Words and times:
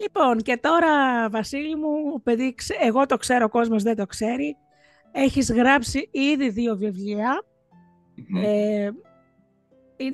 Λοιπόν, 0.00 0.38
και 0.38 0.56
τώρα, 0.56 0.90
Βασίλη 1.30 1.76
μου, 1.76 2.22
παιδί, 2.22 2.54
εγώ 2.80 3.06
το 3.06 3.16
ξέρω, 3.16 3.44
ο 3.44 3.48
κόσμος 3.48 3.82
δεν 3.82 3.96
το 3.96 4.06
ξέρει. 4.06 4.56
Έχεις 5.12 5.52
γράψει 5.52 6.08
ήδη 6.10 6.50
δύο 6.50 6.76
βιβλία. 6.76 7.44
Ε, 8.42 8.90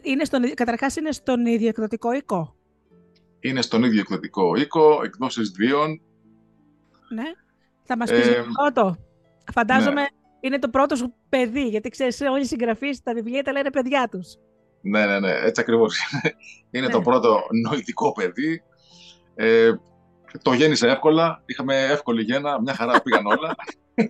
είναι 0.03 0.25
στον, 0.25 0.55
καταρχάς 0.55 0.97
είναι 0.97 1.13
στον 1.13 1.47
ίδιο 1.47 1.69
εκδοτικό 1.69 2.13
οίκο. 2.13 2.57
Είναι 3.41 3.63
στον 3.63 3.83
ίδιο 3.83 4.01
εκδοτικό 4.01 4.55
οίκο, 4.57 5.01
εκδόσεις 5.05 5.53
βίων. 5.57 6.01
Ναι. 7.15 7.25
Θα 7.85 7.97
μας 7.97 8.11
πεις 8.11 8.27
ε, 8.27 8.45
πρώτο. 8.55 8.97
Φαντάζομαι 9.53 10.01
ναι. 10.01 10.07
είναι 10.41 10.59
το 10.59 10.69
πρώτο 10.69 10.97
σου 10.97 11.15
παιδί, 11.29 11.69
γιατί 11.69 11.89
ξέρεις 11.89 12.21
όλοι 12.21 12.43
οι 12.43 12.47
συγγραφείς 12.47 13.03
τα 13.03 13.15
βιβλία 13.15 13.43
τα 13.43 13.53
λένε 13.53 13.71
παιδιά 13.71 14.09
τους. 14.11 14.37
Ναι, 14.81 15.07
ναι, 15.07 15.21
ναι, 15.21 15.33
έτσι 15.33 15.61
ακριβώς. 15.61 15.99
είναι 16.71 16.89
το 16.89 16.99
ναι. 16.99 17.05
πρώτο 17.05 17.41
νοητικό 17.69 18.13
παιδί. 18.13 18.63
Ε, 19.35 19.73
το 20.43 20.53
γέννησε 20.53 20.89
εύκολα, 20.89 21.43
είχαμε 21.47 21.85
εύκολη 21.85 22.23
γέννα, 22.23 22.61
μια 22.61 22.75
χαρά 22.75 23.03
πήγαν 23.03 23.27
όλα. 23.27 23.55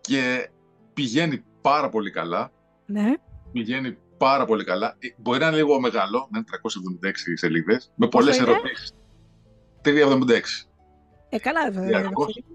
και 0.00 0.50
πηγαίνει 0.94 1.44
πάρα 1.60 1.88
πολύ 1.88 2.10
καλά. 2.10 2.52
Ναι. 2.86 3.12
Πηγαίνει 3.52 3.98
πάρα 4.16 4.44
πολύ 4.44 4.64
καλά. 4.64 4.96
Ε, 4.98 5.08
μπορεί 5.16 5.38
να 5.38 5.46
είναι 5.46 5.56
λίγο 5.56 5.80
μεγάλο, 5.80 6.28
να 6.30 6.38
είναι 6.38 6.46
376 7.04 7.10
σελίδες, 7.34 7.92
με 7.94 8.08
πολλές 8.08 8.40
ερωτήσεις. 8.40 8.92
376. 9.84 9.90
Ε, 11.28 11.38
καλά, 11.38 11.70
βέβαια. 11.70 12.10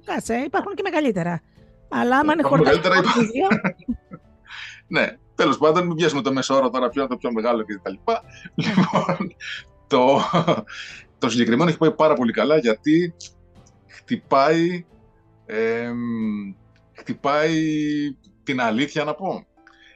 Κάτσε, 0.06 0.36
υπάρχουν 0.36 0.76
και 0.76 0.82
μεγαλύτερα. 0.84 1.42
Αλλά 1.90 2.18
άμα 2.18 2.34
είναι 2.34 2.44
χωρίς 2.44 2.66
μεγαλύτερα, 2.66 2.96
ναι, 4.88 5.18
τέλος 5.36 5.58
πάντων, 5.58 5.86
μην 5.86 5.96
πιάσουμε 5.96 6.22
το 6.22 6.34
μέσο 6.34 6.56
όρο 6.56 6.70
τώρα, 6.70 6.90
ποιο 6.90 7.02
είναι 7.02 7.10
το 7.10 7.18
πιο 7.18 7.32
μεγάλο 7.32 7.66
κτλ. 7.66 7.94
λοιπόν, 8.56 9.36
το, 9.88 10.20
το 11.20 11.30
συγκεκριμένο 11.30 11.70
έχει 11.70 11.78
πάει 11.78 11.92
πάρα 11.92 12.14
πολύ 12.14 12.32
καλά 12.32 12.58
γιατί 12.58 13.16
χτυπάει, 13.88 14.86
ε, 15.46 15.92
χτυπάει 16.94 17.62
την 18.44 18.62
αλήθεια 18.62 19.04
να 19.04 19.14
πω. 19.14 19.46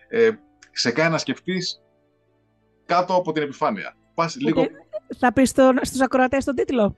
Ε, 0.09 0.29
σε 0.71 0.91
κάνει 0.91 1.11
να 1.11 1.17
σκεφτείς 1.17 1.81
κάτω 2.85 3.15
από 3.15 3.31
την 3.31 3.43
επιφάνεια. 3.43 3.95
Πας 4.13 4.35
λίγο... 4.35 4.65
Θα 5.17 5.33
πεις 5.33 5.49
στο, 5.49 5.73
στους 5.81 6.01
ακροατές 6.01 6.45
τον 6.45 6.55
τίτλο. 6.55 6.95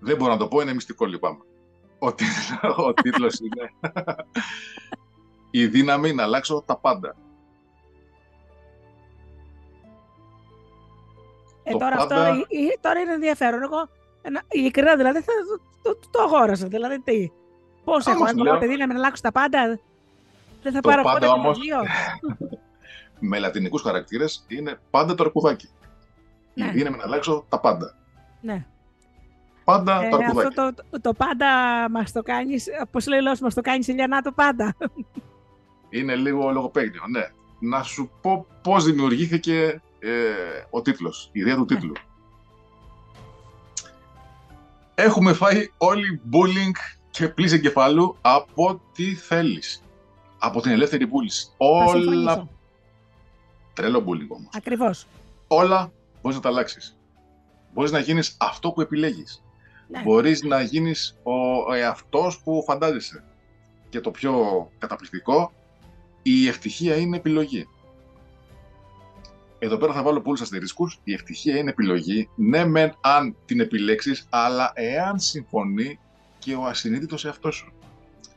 Δεν 0.00 0.16
μπορώ 0.16 0.32
να 0.32 0.38
το 0.38 0.48
πω, 0.48 0.60
είναι 0.60 0.74
μυστικό 0.74 1.06
λυπάμαι. 1.06 1.44
Ο, 1.98 2.06
ο 2.86 2.92
τίτλος 2.92 3.38
είναι 3.38 3.70
«Η 5.50 5.66
δύναμη 5.66 6.12
να 6.12 6.22
αλλάξω 6.22 6.62
τα 6.66 6.76
πάντα». 6.78 7.16
Ε, 11.62 11.72
τώρα, 11.72 11.96
πάντα... 11.96 12.30
αυτό, 12.30 12.46
τώρα 12.80 13.00
είναι 13.00 13.12
ενδιαφέρον. 13.12 13.62
Εγώ, 13.62 13.88
ειλικρινά, 14.48 14.96
δηλαδή, 14.96 15.20
θα, 15.20 15.32
το, 15.82 15.94
το, 15.94 16.08
το 16.10 16.22
αγόρασα. 16.22 16.66
Δηλαδή, 16.66 17.00
τι; 17.00 17.30
Πώς 17.84 18.06
έχω, 18.06 18.24
αν 18.24 18.36
λέω... 18.36 18.58
παιδί 18.58 18.76
να 18.76 18.94
αλλάξω 18.94 19.22
τα 19.22 19.32
πάντα, 19.32 19.78
δεν 20.62 20.72
θα 20.72 20.80
το 20.80 20.88
πάρω 20.88 21.02
πάντα 21.02 21.32
όμως, 21.32 21.58
με 23.28 23.38
λατινικούς 23.38 23.82
χαρακτήρες 23.82 24.44
είναι 24.48 24.78
πάντα 24.90 25.14
το 25.14 25.24
αρκουδάκι. 25.24 25.68
Ναι. 26.54 26.66
Η 26.66 26.70
δύναμη 26.70 26.96
να 26.96 27.02
αλλάξω 27.04 27.44
τα 27.48 27.60
πάντα. 27.60 27.94
Ναι. 28.40 28.66
Πάντα 29.64 30.02
ε, 30.02 30.08
το 30.08 30.16
αρκουδάκι. 30.16 30.46
Αυτό 30.46 30.72
το, 30.90 31.00
το, 31.00 31.12
πάντα 31.12 31.46
μας 31.90 32.12
το 32.12 32.22
κάνεις, 32.22 32.66
πώ 32.90 32.98
λέει 33.08 33.18
ο 33.18 33.22
μας 33.40 33.54
το 33.54 33.60
κάνεις 33.60 33.88
ηλιανά 33.88 34.22
το 34.22 34.32
πάντα. 34.32 34.76
Είναι 35.90 36.14
λίγο 36.14 36.50
λογοπαίγνιο, 36.50 37.02
ναι. 37.10 37.28
Να 37.58 37.82
σου 37.82 38.10
πω 38.20 38.46
πώς 38.62 38.84
δημιουργήθηκε 38.84 39.80
ε, 40.00 40.64
ο 40.70 40.82
τίτλος, 40.82 41.30
η 41.32 41.40
ιδέα 41.40 41.54
του 41.54 41.60
ναι. 41.60 41.66
τίτλου. 41.66 41.92
Έχουμε 44.94 45.32
φάει 45.32 45.70
όλοι 45.78 46.20
bullying 46.32 46.76
και 47.10 47.28
πλήση 47.28 47.54
εγκεφάλου 47.54 48.16
από 48.20 48.80
τι 48.92 49.14
θέλεις. 49.14 49.82
Από 50.38 50.60
την 50.60 50.70
ελεύθερη 50.70 51.04
βούληση. 51.04 51.52
Όλα... 51.56 52.48
Τρελό 53.72 53.98
bullying 53.98 54.28
όμως. 54.28 54.48
Ακριβώς. 54.56 55.06
Όλα 55.48 55.92
μπορείς 56.22 56.36
να 56.36 56.42
τα 56.42 56.48
αλλάξεις. 56.48 56.98
Μπορείς 57.74 57.90
να 57.90 57.98
γίνεις 57.98 58.36
αυτό 58.40 58.72
που 58.72 58.80
επιλέγεις. 58.80 59.42
Ναι. 59.88 60.02
Μπορείς 60.02 60.42
να 60.42 60.60
γίνεις 60.60 61.16
ο 61.22 61.72
εαυτός 61.74 62.40
που 62.42 62.62
φαντάζεσαι. 62.66 63.24
Και 63.88 64.00
το 64.00 64.10
πιο 64.10 64.34
καταπληκτικό, 64.78 65.52
η 66.22 66.48
ευτυχία 66.48 66.96
είναι 66.96 67.16
επιλογή. 67.16 67.68
Εδώ 69.62 69.76
πέρα 69.76 69.92
θα 69.92 70.02
βάλω 70.02 70.20
πολλού 70.20 70.42
αστερίσκου. 70.42 70.90
Η 71.04 71.12
ευτυχία 71.12 71.56
είναι 71.58 71.70
επιλογή. 71.70 72.28
Ναι, 72.34 72.64
μεν 72.66 72.94
αν 73.00 73.36
την 73.44 73.60
επιλέξεις, 73.60 74.26
αλλά 74.30 74.72
εάν 74.74 75.18
συμφωνεί 75.18 75.98
και 76.38 76.54
ο 76.54 76.64
ασυνείδητος 76.64 77.24
εαυτός 77.24 77.56
σου. 77.56 77.72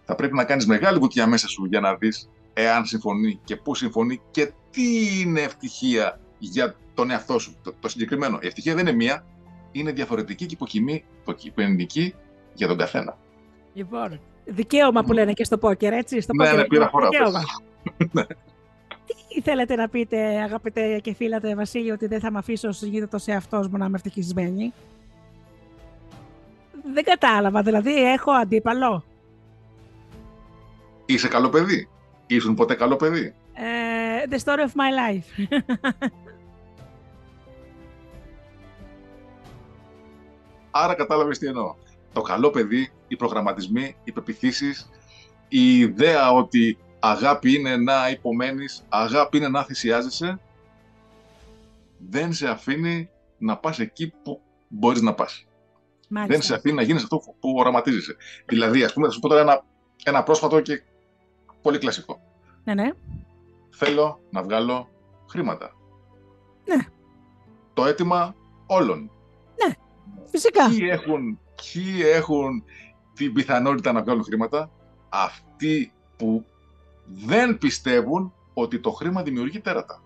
Θα 0.05 0.15
πρέπει 0.15 0.35
να 0.35 0.43
κάνεις 0.43 0.65
μεγάλη 0.65 0.99
βουτιά 0.99 1.27
μέσα 1.27 1.47
σου 1.47 1.65
για 1.65 1.79
να 1.79 1.95
δεις 1.95 2.29
εάν 2.53 2.85
συμφωνεί 2.85 3.39
και 3.43 3.55
πού 3.55 3.75
συμφωνεί 3.75 4.21
και 4.31 4.51
τι 4.71 5.19
είναι 5.19 5.41
ευτυχία 5.41 6.19
για 6.37 6.75
τον 6.93 7.11
εαυτό 7.11 7.39
σου. 7.39 7.55
Το, 7.79 7.87
συγκεκριμένο. 7.89 8.39
Η 8.41 8.47
ευτυχία 8.47 8.75
δεν 8.75 8.87
είναι 8.87 8.95
μία, 8.95 9.25
είναι 9.71 9.91
διαφορετική 9.91 10.45
και 10.45 10.57
υποκειμενική 11.21 12.15
για 12.53 12.67
τον 12.67 12.77
καθένα. 12.77 13.17
Λοιπόν, 13.73 14.19
δικαίωμα 14.45 15.03
που 15.03 15.13
λένε 15.13 15.33
και 15.33 15.43
στο 15.43 15.57
πόκερ, 15.57 15.93
έτσι. 15.93 16.21
Στο 16.21 16.33
ναι, 16.33 16.51
ναι, 16.51 16.65
πήρα 16.65 16.89
φορά. 16.89 17.09
Ναι. 19.43 19.49
Τι 19.49 19.49
θέλετε 19.49 19.75
να 19.75 19.89
πείτε, 19.89 20.41
αγαπητέ 20.41 20.99
και 20.99 21.13
φίλατε 21.13 21.55
Βασίλη, 21.55 21.91
ότι 21.91 22.07
δεν 22.07 22.19
θα 22.19 22.31
με 22.31 22.37
αφήσω 22.37 22.69
το 23.09 23.17
σε 23.17 23.31
αυτός 23.31 23.67
μου 23.67 23.77
να 23.77 23.85
είμαι 23.85 23.95
ευτυχισμένη; 23.95 24.73
Δεν 26.93 27.03
κατάλαβα, 27.03 27.61
δηλαδή 27.61 28.11
έχω 28.11 28.31
αντίπαλο. 28.31 29.03
Είσαι 31.05 31.27
καλό 31.27 31.49
παιδί. 31.49 31.89
Ήσουν 32.27 32.55
ποτέ 32.55 32.75
καλό 32.75 32.95
παιδί. 32.95 33.33
Ε, 33.53 33.63
the 34.29 34.37
story 34.43 34.59
of 34.59 34.71
my 34.75 34.91
life. 34.99 35.27
Άρα 40.71 40.93
κατάλαβες 40.93 41.37
τι 41.37 41.47
εννοώ. 41.47 41.75
Το 42.13 42.21
καλό 42.21 42.49
παιδί, 42.49 42.91
οι 43.07 43.15
προγραμματισμοί, 43.15 43.95
οι 44.03 44.11
πεπιθήσεις, 44.11 44.89
η 45.47 45.79
ιδέα 45.79 46.31
ότι 46.31 46.77
αγάπη 47.05 47.53
είναι 47.53 47.77
να 47.77 48.09
υπομένεις, 48.09 48.85
αγάπη 48.89 49.37
είναι 49.37 49.47
να 49.47 49.63
θυσιάζεσαι, 49.63 50.39
δεν 51.97 52.33
σε 52.33 52.47
αφήνει 52.47 53.09
να 53.37 53.57
πας 53.57 53.79
εκεί 53.79 54.13
που 54.23 54.41
μπορείς 54.67 55.01
να 55.01 55.13
πας. 55.13 55.45
Δεν 56.07 56.41
σε 56.41 56.53
αφήνει 56.53 56.75
να 56.75 56.81
γίνεις 56.81 57.03
αυτό 57.03 57.21
που 57.39 57.53
οραματίζεσαι. 57.57 58.15
Δηλαδή, 58.45 58.83
ας 58.83 58.93
πούμε, 58.93 59.07
θα 59.07 59.13
σου 59.13 59.19
πω 59.19 59.27
τώρα 59.27 59.41
ένα, 59.41 59.65
ένα 60.03 60.23
πρόσφατο 60.23 60.61
και 60.61 60.83
πολύ 61.61 61.77
κλασικό. 61.77 62.21
Ναι, 62.63 62.73
ναι. 62.73 62.89
Θέλω 63.69 64.19
να 64.29 64.43
βγάλω 64.43 64.89
χρήματα. 65.29 65.75
Ναι. 66.65 66.85
Το 67.73 67.85
αίτημα 67.85 68.35
όλων. 68.65 69.11
Ναι, 69.65 69.73
φυσικά. 70.25 70.69
Ποιοι 70.69 70.87
έχουν, 70.91 71.39
ποιοι 71.55 72.01
έχουν 72.03 72.63
την 73.13 73.33
πιθανότητα 73.33 73.91
να 73.91 74.01
βγάλουν 74.01 74.23
χρήματα, 74.23 74.71
αυτοί 75.09 75.93
που 76.17 76.45
δεν 77.05 77.57
πιστεύουν 77.57 78.33
ότι 78.53 78.79
το 78.79 78.91
χρήμα 78.91 79.23
δημιουργεί 79.23 79.61
τέρατα. 79.61 80.03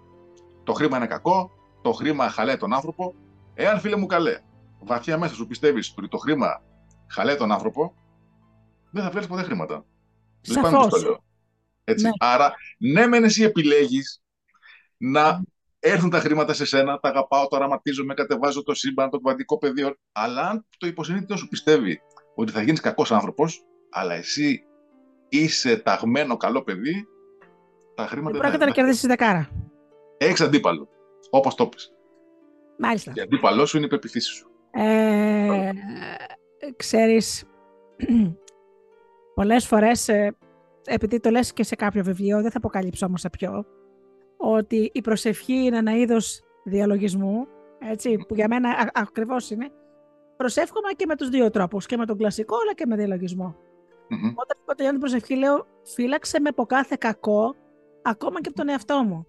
Το 0.64 0.74
χρήμα 0.74 0.98
είναι 0.98 1.08
κακό, 1.08 1.52
το 1.82 1.92
χρήμα 1.92 2.30
χαλάει 2.30 2.58
τον 2.58 2.74
άνθρωπο. 2.74 3.16
Εάν 3.54 3.80
φίλε 3.80 3.96
μου 3.96 4.06
καλέ, 4.06 4.40
βαθιά 4.80 5.18
μέσα 5.18 5.34
σου 5.34 5.48
πιστεύεις 5.48 5.94
ότι 5.98 6.08
το 6.08 6.18
χρήμα 6.18 6.62
χαλάει 7.08 7.36
τον 7.36 7.52
άνθρωπο, 7.52 7.94
δεν 8.92 9.04
θα 9.04 9.10
βγάλεις 9.10 9.28
ποτέ 9.28 9.44
χρήματα. 9.44 9.86
Σαφώς. 10.42 10.88
το 10.88 10.98
λέω. 10.98 11.24
Έτσι. 11.84 12.04
Ναι. 12.04 12.10
Άρα, 12.20 12.54
ναι, 12.78 13.08
μεν 13.08 13.24
εσύ 13.24 13.44
επιλέγεις 13.44 14.24
να 14.98 15.42
έρθουν 15.80 16.10
τα 16.10 16.20
χρήματα 16.20 16.54
σε 16.54 16.66
σένα, 16.66 17.00
τα 17.00 17.10
αγαπάω, 17.10 17.48
το 17.48 17.56
αραματίζομαι, 17.56 18.14
κατεβάζω 18.14 18.64
το 18.64 18.74
σύμπαν, 18.74 19.10
το 19.10 19.20
κβαντικό 19.20 19.58
πεδίο. 19.58 19.96
Αλλά 20.12 20.50
αν 20.50 20.66
το 20.78 20.88
υποσυνείδητο 20.88 21.38
σου 21.38 21.48
πιστεύει 21.48 22.02
ότι 22.36 22.52
θα 22.52 22.62
γίνεις 22.62 22.80
κακός 22.80 23.12
άνθρωπος, 23.12 23.64
αλλά 23.90 24.14
εσύ 24.14 24.64
είσαι 25.30 25.78
ταγμένο 25.78 26.38
καλό 26.38 26.64
παιδί, 26.64 27.08
τα 27.96 28.08
χρήματα 28.08 28.32
δεν 28.32 28.42
πρόκειται 28.42 28.66
να 28.66 28.72
κερδίσεις 28.72 29.08
δεκάρα. 29.08 29.50
Έχεις 30.18 30.42
αντίπαλο. 30.42 30.90
Όπως 31.30 31.56
το 31.56 31.68
πεις. 31.68 31.92
Μάλιστα. 32.78 33.12
Και 33.12 33.22
αντίπαλό 33.22 33.66
σου 33.66 33.78
είναι 33.78 33.86
η 33.86 33.90
πεποίθηση 33.90 34.32
σου. 34.32 34.50
Ε, 34.72 35.72
ξέρεις, 36.76 37.44
πολλές 39.36 39.68
φορές, 39.68 40.08
ε, 40.08 40.36
επειδή 40.86 41.20
το 41.20 41.30
λες 41.30 41.54
και 41.54 41.64
σε 41.64 41.76
κάποιο 41.76 42.04
βιβλίο, 42.04 42.42
δεν 42.42 42.52
θα 42.52 42.58
αποκαλύψω 42.58 43.06
όμως 43.06 43.22
σε 43.22 43.30
ποιο, 43.30 43.66
ότι 44.38 44.90
η 44.94 45.02
προσευχή 45.02 45.54
είναι 45.54 45.78
ένα 45.78 45.98
είδος 45.98 46.42
διαλογισμού, 46.64 47.48
έτσι, 47.80 48.18
που 48.28 48.36
για 48.36 48.48
μένα 48.48 48.92
ακριβώς 48.94 49.50
είναι, 49.50 49.70
προσεύχομαι 50.38 50.92
και 50.96 51.06
με 51.06 51.16
τους 51.16 51.30
δύο 51.30 51.50
τρόπους, 51.50 51.86
και 51.86 51.98
με 51.98 52.06
τον 52.06 52.18
κλασικό, 52.18 52.56
αλλά 52.62 52.74
και 52.74 52.86
με 52.86 52.96
διαλογισμό. 52.96 53.56
Mm-hmm. 54.10 54.34
Όταν 54.36 54.58
τελειώνω 54.76 54.92
την 54.92 55.00
προσευχή, 55.00 55.36
λέω 55.36 55.68
φύλαξε 55.84 56.40
με 56.40 56.50
από 56.50 56.66
κάθε 56.66 56.96
κακό, 57.00 57.56
ακόμα 58.02 58.42
και 58.42 58.48
από 58.48 58.58
τον 58.58 58.70
εαυτό 58.70 59.04
μου. 59.04 59.28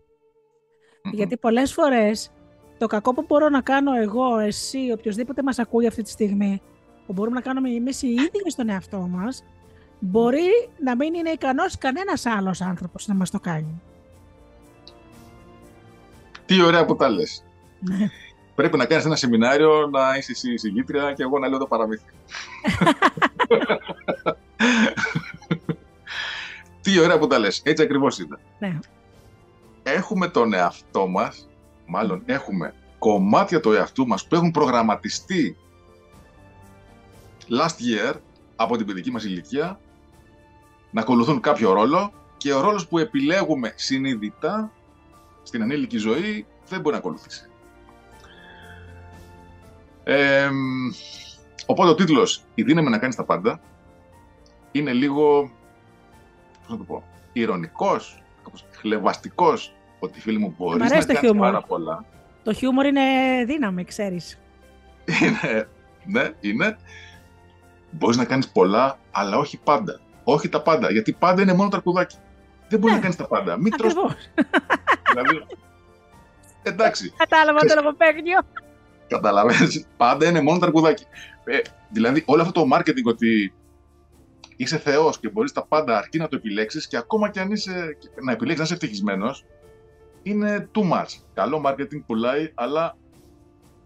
Γιατί 1.12 1.36
πολλές 1.36 1.72
φορές 1.72 2.32
Το 2.78 2.86
κακό 2.86 3.14
που 3.14 3.24
μπορώ 3.28 3.48
να 3.48 3.60
κάνω 3.60 3.92
εγώ, 3.92 4.38
εσύ, 4.38 4.92
οποιοδήποτε 4.92 5.42
μας 5.42 5.58
ακούει 5.58 5.86
αυτή 5.86 6.02
τη 6.02 6.10
στιγμή, 6.10 6.62
που 7.06 7.12
μπορούμε 7.12 7.34
να 7.34 7.42
κάνουμε 7.42 7.70
εμείς 7.70 8.02
οι 8.02 8.08
ίδιοι 8.08 8.50
στον 8.50 8.68
εαυτό 8.68 8.98
μας, 8.98 9.44
μπορεί 9.98 10.68
να 10.84 10.96
μην 10.96 11.14
είναι 11.14 11.30
ικανός 11.30 11.78
κανένας 11.78 12.26
άλλος 12.26 12.60
άνθρωπος 12.60 13.06
να 13.06 13.14
μας 13.14 13.30
το 13.30 13.40
κάνει. 13.40 13.82
Τι 16.46 16.62
ωραία 16.62 16.84
που 16.84 16.96
τα 16.96 17.08
λες. 17.08 17.44
Ναι. 17.80 18.10
Πρέπει 18.54 18.76
να 18.76 18.86
κάνεις 18.86 19.04
ένα 19.04 19.16
σεμινάριο, 19.16 19.86
να 19.86 20.16
είσαι 20.16 20.32
εσύ 20.32 20.52
η 20.52 20.58
συγγήτρια 20.58 21.12
και 21.12 21.22
εγώ 21.22 21.38
να 21.38 21.48
λέω 21.48 21.58
το 21.58 21.66
παραμύθι. 21.66 22.04
Τι 26.82 26.98
ωραία 26.98 27.18
που 27.18 27.26
τα 27.26 27.38
λες. 27.38 27.60
Έτσι 27.64 27.82
ακριβώς 27.82 28.18
είναι. 28.18 28.38
Ναι. 28.58 28.78
Έχουμε 29.82 30.28
τον 30.28 30.52
εαυτό 30.52 31.06
μας, 31.06 31.48
μάλλον 31.86 32.22
έχουμε 32.26 32.74
κομμάτια 32.98 33.60
του 33.60 33.72
εαυτού 33.72 34.06
μας 34.06 34.26
που 34.26 34.34
έχουν 34.34 34.50
προγραμματιστεί 34.50 35.56
last 37.48 38.10
year 38.10 38.14
από 38.56 38.76
την 38.76 38.86
παιδική 38.86 39.10
μας 39.10 39.24
ηλικία 39.24 39.80
να 40.90 41.00
ακολουθούν 41.00 41.40
κάποιο 41.40 41.72
ρόλο 41.72 42.12
και 42.36 42.52
ο 42.52 42.60
ρόλος 42.60 42.88
που 42.88 42.98
επιλέγουμε 42.98 43.72
συνειδητά 43.76 44.72
στην 45.42 45.62
ανήλικη 45.62 45.98
ζωή 45.98 46.46
δεν 46.68 46.80
μπορεί 46.80 46.92
να 46.92 47.00
ακολουθήσει. 47.00 47.50
Ε, 50.04 50.50
οπότε 51.66 51.90
ο 51.90 51.94
τίτλος 51.94 52.44
«Η 52.54 52.62
δύναμη 52.62 52.90
να 52.90 52.98
κάνεις 52.98 53.16
τα 53.16 53.24
πάντα» 53.24 53.60
είναι 54.72 54.92
λίγο, 54.92 55.50
πώς 56.60 56.68
να 56.68 56.76
το 56.76 56.82
πω, 56.84 57.02
ηρωνικός, 57.32 58.22
κάπως 58.44 58.64
χλεβαστικός, 58.70 59.72
ότι 59.98 60.20
φίλοι 60.20 60.38
μου 60.38 60.54
μπορείς 60.58 60.80
αρέσει 60.82 60.94
να 60.94 61.00
το 61.00 61.06
κάνεις 61.06 61.20
χιούμορ. 61.30 61.46
πάρα 61.46 61.62
πολλά. 61.62 62.04
Το 62.42 62.52
χιούμορ 62.52 62.86
είναι 62.86 63.00
δύναμη, 63.46 63.84
ξέρεις. 63.84 64.38
Είναι, 65.22 65.68
ναι, 66.04 66.30
είναι. 66.40 66.78
Μπορείς 67.90 68.16
να 68.16 68.24
κάνεις 68.24 68.48
πολλά, 68.48 68.98
αλλά 69.10 69.36
όχι 69.36 69.56
πάντα. 69.64 70.00
Όχι 70.24 70.48
τα 70.48 70.62
πάντα, 70.62 70.90
γιατί 70.90 71.12
πάντα 71.12 71.42
είναι 71.42 71.52
μόνο 71.52 71.68
το 71.68 71.76
αρκουδάκι. 71.76 72.16
Δεν 72.68 72.78
μπορείς 72.78 72.94
Ναι. 72.96 72.96
να 72.96 73.00
κάνεις 73.02 73.16
τα 73.16 73.26
πάντα. 73.26 73.56
Μην 73.58 73.72
τρως 73.76 73.92
Ακριβώς. 73.92 74.14
Δηλαδή, 75.10 75.46
εντάξει, 76.62 77.12
Κατάλαβα 77.28 77.58
το 77.60 77.74
λογοπαίγνιο. 77.82 78.38
καταλαβαίνεις, 79.08 79.86
πάντα 79.96 80.26
είναι 80.28 80.40
μόνο 80.40 80.58
το 80.58 80.66
αρκουδάκι. 80.66 81.04
Ε, 81.44 81.58
δηλαδή, 81.90 82.22
όλο 82.26 82.42
αυτό 82.42 82.60
το 82.64 82.76
marketing 82.76 83.04
ότι 83.04 83.52
είσαι 84.58 84.78
θεός 84.78 85.18
και 85.18 85.28
μπορείς 85.28 85.52
τα 85.52 85.66
πάντα 85.66 85.98
αρκεί 85.98 86.18
να 86.18 86.28
το 86.28 86.36
επιλέξεις 86.36 86.86
και 86.86 86.96
ακόμα 86.96 87.30
και 87.30 87.40
αν 87.40 87.50
είσαι, 87.50 87.96
να 88.22 88.32
επιλέξεις 88.32 88.58
να 88.58 88.64
είσαι 88.64 88.74
ευτυχισμένος, 88.74 89.44
είναι 90.22 90.68
too 90.74 90.92
much. 90.92 91.22
Καλό 91.34 91.62
marketing 91.66 92.02
πουλάει, 92.06 92.52
αλλά 92.54 92.96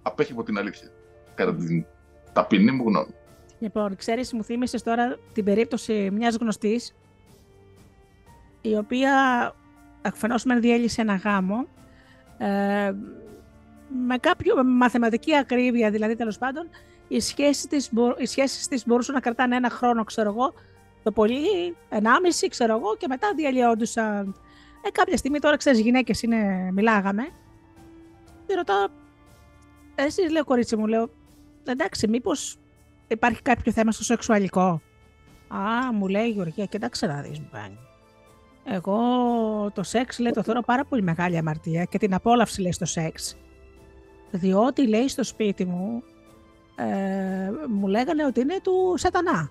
απέχει 0.02 0.32
από 0.32 0.42
την 0.42 0.58
αλήθεια. 0.58 0.88
Κατά 1.34 1.54
την 1.54 1.84
ταπεινή 2.32 2.70
μου 2.70 2.84
γνώμη. 2.88 3.14
Λοιπόν, 3.58 3.96
ξέρεις, 3.96 4.32
μου 4.32 4.44
θύμισες 4.44 4.82
τώρα 4.82 5.18
την 5.32 5.44
περίπτωση 5.44 6.10
μιας 6.12 6.36
γνωστής, 6.36 6.94
η 8.60 8.76
οποία 8.76 9.12
αφενός 10.02 10.44
μεν 10.44 10.60
διέλυσε 10.60 11.00
ένα 11.00 11.14
γάμο, 11.14 11.66
ε, 12.38 12.92
με 14.06 14.16
κάποιο 14.20 14.54
με 14.54 14.62
μαθηματική 14.62 15.36
ακρίβεια, 15.36 15.90
δηλαδή 15.90 16.16
τέλος 16.16 16.38
πάντων, 16.38 16.68
οι 17.12 17.20
σχέσεις 17.20 17.66
της, 17.66 17.88
μπο- 17.92 18.14
οι 18.18 18.26
σχέσεις 18.26 18.68
της 18.68 18.86
μπορούσαν 18.86 19.14
να 19.14 19.20
κρατάνε 19.20 19.56
ένα 19.56 19.70
χρόνο, 19.70 20.04
ξέρω 20.04 20.28
εγώ, 20.30 20.52
το 21.02 21.12
πολύ, 21.12 21.76
ενάμιση, 21.88 22.48
ξέρω 22.48 22.76
εγώ, 22.76 22.96
και 22.96 23.06
μετά 23.08 23.32
διαλυόντουσαν. 23.36 24.36
Ε, 24.86 24.90
κάποια 24.90 25.16
στιγμή 25.16 25.38
τώρα, 25.38 25.56
ξέρεις, 25.56 25.80
γυναίκες 25.80 26.22
είναι, 26.22 26.70
μιλάγαμε, 26.72 27.28
τη 28.46 28.54
ρωτάω, 28.54 28.86
εσύ 29.94 30.20
λέω 30.30 30.44
κορίτσι 30.44 30.76
μου, 30.76 30.86
λέω, 30.86 31.10
εντάξει, 31.64 32.08
μήπως 32.08 32.58
υπάρχει 33.08 33.42
κάποιο 33.42 33.72
θέμα 33.72 33.92
στο 33.92 34.04
σεξουαλικό; 34.04 34.80
Α, 35.48 35.92
μου 35.92 36.08
λέει 36.08 36.26
η 36.26 36.30
Γεωργία, 36.30 36.64
κοιτάξτε 36.64 37.06
να 37.06 37.20
δεις 37.20 37.38
μου 37.38 37.48
κάνει. 37.52 37.78
Εγώ 38.64 38.98
το 39.74 39.82
σεξ 39.82 40.18
λέει 40.18 40.32
το 40.32 40.42
θεωρώ 40.42 40.60
πάρα 40.60 40.84
πολύ 40.84 41.02
μεγάλη 41.02 41.36
αμαρτία 41.38 41.84
και 41.84 41.98
την 41.98 42.14
απόλαυση 42.14 42.60
λέει 42.60 42.72
στο 42.72 42.84
σεξ. 42.84 43.36
Διότι 44.30 44.88
λέει 44.88 45.08
στο 45.08 45.24
σπίτι 45.24 45.64
μου, 45.64 46.02
ε, 46.76 47.50
μου 47.68 47.86
λέγανε 47.86 48.24
ότι 48.24 48.40
είναι 48.40 48.60
του 48.62 48.94
σατανά. 48.96 49.50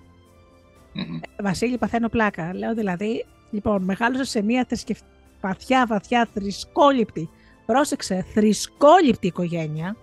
Μμμ. 0.94 1.19
Βασίλη, 1.41 1.77
παθαίνω 1.77 2.09
πλάκα. 2.09 2.53
Λέω 2.53 2.73
δηλαδή, 2.73 3.25
λοιπόν, 3.51 3.83
μεγάλωσα 3.83 4.23
σε 4.23 4.41
μια 4.41 4.65
θρησκευ... 4.68 5.00
βαθιά, 5.41 5.85
βαθιά, 5.85 6.27
θρησκόληπτη, 6.33 7.29
πρόσεξε, 7.65 8.25
θρησκόληπτη 8.33 9.27
οικογένεια 9.27 9.95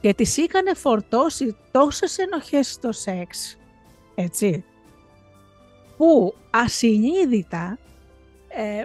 και 0.00 0.14
της 0.14 0.36
είχαν 0.36 0.76
φορτώσει 0.76 1.56
τόσες 1.70 2.18
ενοχές 2.18 2.72
στο 2.72 2.92
σεξ, 2.92 3.58
έτσι, 4.14 4.64
που 5.96 6.34
ασυνείδητα 6.50 7.78
ε, 8.48 8.84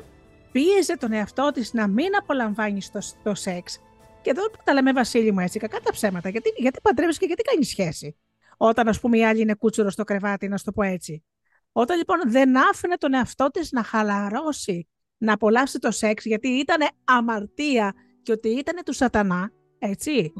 πίεζε 0.51 0.97
τον 0.97 1.11
εαυτό 1.11 1.51
της 1.53 1.73
να 1.73 1.87
μην 1.87 2.15
απολαμβάνει 2.15 2.81
στο, 2.81 2.99
το 3.23 3.35
σεξ. 3.35 3.79
Και 4.25 4.31
εδώ 4.31 4.49
που 4.49 4.57
τα 4.63 4.73
λέμε 4.73 4.91
Βασίλη 4.91 5.31
μου 5.31 5.39
έτσι, 5.39 5.59
κακά 5.59 5.79
τα 5.79 5.91
ψέματα, 5.91 6.29
γιατί, 6.29 6.53
γιατί 6.57 6.79
παντρεύεσαι 6.81 7.19
και 7.19 7.25
γιατί 7.25 7.41
κάνεις 7.41 7.69
σχέση; 7.69 8.17
Όταν 8.57 8.87
ας 8.87 8.99
πούμε 8.99 9.17
η 9.17 9.25
άλλη 9.25 9.41
είναι 9.41 9.53
κούτσουρο 9.53 9.89
στο 9.89 10.03
κρεβάτι, 10.03 10.47
να 10.47 10.57
σου 10.57 10.63
το 10.63 10.71
πω 10.71 10.81
έτσι. 10.81 11.23
Όταν 11.71 11.97
λοιπόν 11.97 12.17
δεν 12.25 12.57
άφηνε 12.57 12.95
τον 12.95 13.13
εαυτό 13.13 13.49
της 13.51 13.71
να 13.71 13.83
χαλαρώσει, 13.83 14.87
να 15.17 15.33
απολαύσει 15.33 15.79
το 15.79 15.91
σεξ, 15.91 16.25
γιατί 16.25 16.47
ήταν 16.47 16.89
αμαρτία 17.03 17.93
και 18.23 18.31
ότι 18.31 18.49
ήταν 18.49 18.83
του 18.85 18.93
σατανά, 18.93 19.51
έτσι 19.79 20.33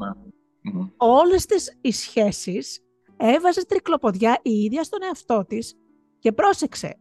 Μμμ. 0.62 0.88
όλες 0.96 1.46
τις 1.46 1.78
οι 1.80 1.92
σχέσεις 1.92 2.80
έβαζε 3.16 3.66
τρικλοποδιά 3.66 4.38
η 4.42 4.50
ίδια 4.50 4.82
στον 4.82 5.02
εαυτό 5.02 5.44
της 5.48 5.74
και 6.18 6.32
πρόσεξε. 6.32 6.96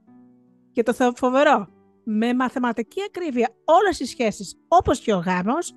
Και 0.71 0.83
το 0.83 0.93
θε- 0.93 1.17
φοβερό, 1.17 1.67
με 2.03 2.33
μαθηματική 2.33 3.01
ακρίβεια 3.07 3.49
όλες 3.63 3.99
οι 3.99 4.05
σχέσεις, 4.05 4.55
όπως 4.67 4.99
και 4.99 5.13
ο 5.13 5.17
γάμος, 5.17 5.75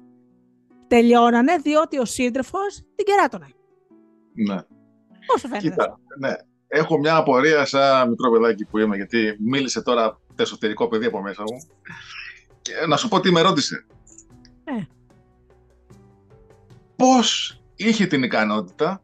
τελειώνανε 0.88 1.57
διότι 1.57 1.99
ο 1.99 2.04
σύντροφος 2.04 2.83
την 2.95 3.04
κεράτωνε. 3.04 3.47
Ναι. 4.35 4.54
Πώς 5.26 5.40
σου 5.40 5.49
φαίνεται 5.49 5.68
Κοίτα, 5.68 5.83
αυτό; 5.83 5.99
ναι. 6.18 6.33
Έχω 6.68 6.99
μια 6.99 7.16
απορία 7.16 7.64
σαν 7.64 8.09
μικρό 8.09 8.30
παιδάκι 8.30 8.64
που 8.64 8.78
είμαι, 8.78 8.97
γιατί 8.97 9.37
μίλησε 9.40 9.83
τώρα 9.83 10.21
το 10.35 10.42
εσωτερικό 10.42 10.88
παιδί 10.88 11.07
από 11.07 11.23
μέσα 11.23 11.42
μου. 11.42 11.57
Και 12.62 12.73
να 12.88 12.97
σου 12.97 13.09
πω 13.09 13.21
τι 13.21 13.33
με 13.33 13.40
ρώτησε. 13.40 13.87
Ε. 14.64 14.83
Πώς 16.97 17.61
είχε 17.76 18.07
την 18.07 18.23
ικανότητα 18.23 19.02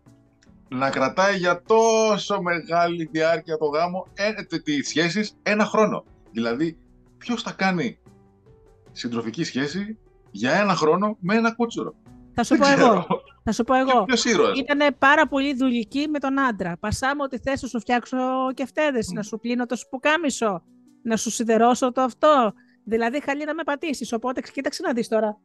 να 0.68 0.90
κρατάει 0.90 1.36
για 1.36 1.62
τόσο 1.62 2.42
μεγάλη 2.42 3.08
διάρκεια 3.12 3.56
το 3.56 3.64
γάμο, 3.64 4.06
ε, 4.14 4.32
τε- 4.32 4.62
τις 4.62 4.88
σχέσεις, 4.88 5.36
ένα 5.42 5.64
χρόνο. 5.64 6.04
Δηλαδή, 6.32 6.78
ποιος 7.18 7.42
θα 7.42 7.52
κάνει 7.52 7.98
συντροφική 8.92 9.44
σχέση 9.44 9.98
για 10.34 10.52
ένα 10.52 10.74
χρόνο 10.74 11.16
με 11.20 11.34
ένα 11.34 11.54
κούτσουρο. 11.54 11.94
Θα 12.34 12.44
σου 12.44 12.56
Δεν 12.56 12.58
πω 12.68 12.74
ξέρω. 12.74 12.92
εγώ. 12.92 13.06
Θα 13.44 13.52
σου 13.52 13.64
πω 13.64 13.74
εγώ. 13.74 14.04
Ποιος 14.04 14.24
ήρωας. 14.24 14.58
Ήταν 14.58 14.96
πάρα 14.98 15.26
πολύ 15.28 15.54
δουλική 15.54 16.08
με 16.08 16.18
τον 16.18 16.40
άντρα. 16.40 16.76
Πασάμε 16.80 17.22
ότι 17.22 17.38
θες 17.38 17.62
να 17.62 17.68
σου 17.68 17.80
φτιάξω 17.80 18.16
κεφτέδες, 18.54 19.08
Μμ. 19.10 19.14
να 19.14 19.22
σου 19.22 19.38
πλύνω 19.38 19.66
το 19.66 19.76
σπουκάμισο, 19.76 20.62
να 21.02 21.16
σου 21.16 21.30
σιδερώσω 21.30 21.92
το 21.92 22.00
αυτό. 22.00 22.52
Δηλαδή, 22.84 23.22
χαλή 23.22 23.44
να 23.44 23.54
με 23.54 23.62
πατήσεις. 23.62 24.12
Οπότε, 24.12 24.40
κοίταξε 24.52 24.82
να 24.86 24.92
δεις 24.92 25.08
τώρα. 25.08 25.38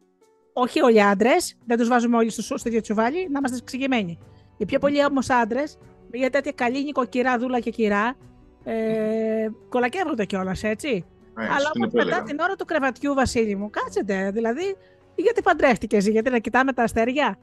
Όχι 0.53 0.81
όλοι 0.81 0.96
οι 0.96 1.01
άντρες, 1.01 1.58
δεν 1.65 1.77
τους 1.77 1.88
βάζουμε 1.88 2.17
όλοι 2.17 2.29
στο, 2.29 2.41
στο 2.41 2.69
ίδιο 2.69 2.81
τσουβάλι, 2.81 3.27
να 3.31 3.38
είμαστε 3.39 3.58
εξηγημένοι. 3.58 4.19
Οι 4.58 4.65
πιο 4.65 4.79
πολλοί 4.79 5.05
όμως 5.05 5.29
άντρες, 5.29 5.77
μια 6.12 6.29
τέτοια 6.29 6.51
καλή 6.51 6.84
νοικοκυρά, 6.84 7.38
δούλα 7.38 7.60
και 7.60 7.69
κυρά, 7.69 8.15
ε, 8.63 9.48
κολακεύονται 9.69 10.25
κιόλας, 10.25 10.63
έτσι. 10.63 11.05
Ναι, 11.39 11.46
Αλλά 11.50 11.65
σου 11.65 11.72
την 11.72 11.81
όμω 11.84 11.91
μετά 11.93 12.01
επέλεγα. 12.01 12.24
την 12.24 12.39
ώρα 12.39 12.55
του 12.55 12.65
κρεβατιού, 12.65 13.13
Βασίλη 13.13 13.55
μου, 13.55 13.69
κάτσετε. 13.69 14.31
Δηλαδή, 14.31 14.75
γιατί 15.15 15.41
παντρεύτηκε, 15.41 15.98
γιατί 15.98 16.29
να 16.29 16.39
κοιτάμε 16.39 16.74
τα 16.74 16.84
αστέρια; 16.84 17.38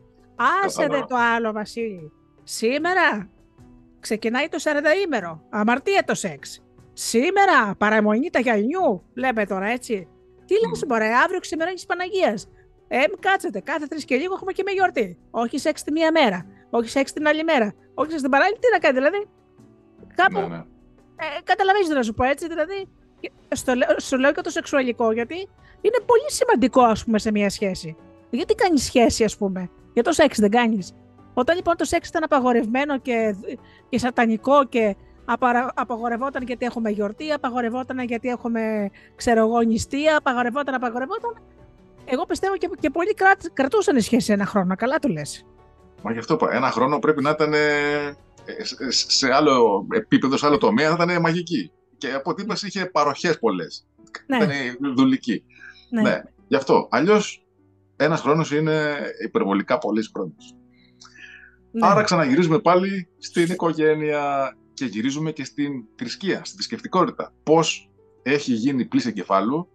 Άσε 0.64 0.82
δε 0.82 0.82
Κατάλαβα. 0.82 1.06
το 1.06 1.16
άλλο, 1.34 1.52
Βασίλη. 1.52 2.12
Σήμερα 2.42 3.30
ξεκινάει 4.00 4.48
το 4.48 4.58
40 4.60 4.72
ημέρο. 5.06 5.42
Αμαρτία 5.50 6.04
το 6.06 6.14
σεξ. 6.14 6.60
Σήμερα 6.92 7.74
παραμονή 7.78 8.30
τα 8.30 8.40
γυαλιού. 8.40 9.02
Λέμε 9.14 9.46
τώρα 9.46 9.66
έτσι. 9.66 10.08
Τι 10.46 10.54
Μμ. 10.54 10.68
λες 10.70 10.84
μωρέ, 10.88 11.08
αύριο 11.24 11.40
ξημερώνεις 11.40 11.78
της 11.86 11.86
Παναγίας. 11.96 12.48
Ε, 12.88 12.96
μη 12.98 13.16
κάτσετε, 13.20 13.60
κάθε 13.60 13.86
τρεις 13.86 14.04
και 14.04 14.16
λίγο 14.16 14.34
έχουμε 14.34 14.52
και 14.52 14.62
με 14.66 14.72
γιορτή. 14.72 15.18
Όχι 15.30 15.58
σεξ 15.58 15.82
τη 15.82 15.92
μία 15.92 16.10
μέρα. 16.12 16.46
Όχι 16.70 16.88
σεξ 16.88 17.12
την 17.12 17.26
άλλη 17.28 17.44
μέρα. 17.44 17.74
Όχι 17.94 18.10
σεξ 18.10 18.22
την 18.22 18.30
παράλληλη, 18.30 18.58
τι 18.58 18.66
να 18.72 18.78
κάνει, 18.78 18.94
δηλαδή. 18.98 19.26
Κάπου 20.14 20.38
Ναι, 20.40 20.46
ναι. 20.46 20.62
ε, 21.16 21.40
καταλαβαίνεις 21.44 21.88
τι 21.88 21.94
να 21.94 22.02
σου 22.02 22.14
πω 22.14 22.24
έτσι, 22.24 22.46
δηλαδή 22.48 22.78
και 22.82 22.88
στο, 23.48 23.74
λέ- 23.74 24.00
στο 24.00 24.16
λέω 24.16 24.32
και 24.32 24.40
το 24.40 24.50
σεξουαλικό, 24.50 25.12
γιατί 25.12 25.34
είναι 25.80 25.98
πολύ 26.06 26.30
σημαντικό 26.30 26.82
ας 26.82 27.04
πούμε 27.04 27.18
σε 27.18 27.30
μια 27.30 27.50
σχέση. 27.50 27.96
Γιατί 28.30 28.54
κάνεις 28.54 28.84
σχέση 28.84 29.24
ας 29.24 29.36
πούμε, 29.36 29.70
για 29.92 30.02
το 30.02 30.12
σεξ 30.12 30.38
δεν 30.38 30.50
κάνεις; 30.50 30.94
Όταν 31.34 31.56
λοιπόν 31.56 31.76
το 31.76 31.84
σεξ 31.84 32.08
ήταν 32.08 32.24
απαγορευμένο 32.24 32.98
και, 32.98 33.34
και 33.88 33.98
σατανικό 33.98 34.64
και 34.64 34.96
απαρα, 35.24 35.72
απαγορευόταν 35.74 36.42
γιατί 36.42 36.66
έχουμε 36.66 36.90
γιορτή, 36.90 37.32
απαγορευόταν 37.32 37.98
γιατί 37.98 38.28
έχουμε 38.28 38.90
ξέρω 39.16 39.40
εγώ 39.40 39.60
νηστεία, 39.60 40.16
απαγορευόταν, 40.16 40.74
απαγορευόταν, 40.74 41.42
Εγώ 42.04 42.26
πιστεύω 42.26 42.56
και, 42.56 42.70
και 42.80 42.90
πολλοί 42.90 43.14
κρατ, 43.14 43.40
κρατούσαν 43.52 44.00
σχέση 44.00 44.32
ένα 44.32 44.46
χρόνο. 44.46 44.74
Καλά 44.74 44.98
το 44.98 45.08
λες. 45.08 45.46
Μα 46.02 46.12
γι' 46.12 46.18
αυτό 46.18 46.38
ένα 46.50 46.70
χρόνο 46.70 46.98
πρέπει 46.98 47.22
να 47.22 47.30
ήταν 47.30 47.52
σε 48.88 49.32
άλλο 49.32 49.86
επίπεδο, 49.94 50.36
σε 50.36 50.46
άλλο 50.46 50.58
τομέα, 50.58 50.96
θα 50.96 51.04
ήταν 51.04 51.20
μαγική. 51.20 51.70
Και 51.98 52.12
από 52.12 52.30
ό,τι 52.30 52.42
είπες 52.42 52.62
είχε 52.62 52.86
παροχές 52.86 53.38
πολλές. 53.38 53.86
Ναι. 54.26 54.36
Ήταν 54.36 54.94
δουλική. 54.96 55.44
Ναι. 55.90 56.02
ναι. 56.02 56.22
Γι' 56.48 56.56
αυτό. 56.56 56.88
Αλλιώς 56.90 57.46
ένας 57.96 58.20
χρόνος 58.20 58.52
είναι 58.52 58.96
υπερβολικά 59.24 59.78
πολύ 59.78 60.02
χρόνος. 60.14 60.56
Ναι. 61.70 61.86
Άρα 61.86 62.02
ξαναγυρίζουμε 62.02 62.58
πάλι 62.58 63.08
στην 63.18 63.52
οικογένεια 63.52 64.56
και 64.74 64.84
γυρίζουμε 64.84 65.32
και 65.32 65.44
στην 65.44 65.84
θρησκεία, 65.96 66.44
στη 66.44 66.54
θρησκευτικότητα. 66.54 67.34
Πώς 67.42 67.90
έχει 68.22 68.52
γίνει 68.52 68.84
πλήση 68.84 69.08
εγκεφάλου 69.08 69.68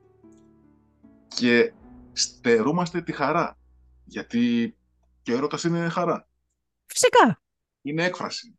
και 1.27 1.73
στερούμαστε 2.13 3.01
τη 3.01 3.11
χαρά. 3.11 3.57
Γιατί 4.05 4.75
και 5.21 5.33
ο 5.33 5.35
έρωτας 5.35 5.63
είναι 5.63 5.89
χαρά. 5.89 6.27
Φυσικά. 6.85 7.41
Είναι 7.81 8.03
έκφραση. 8.03 8.55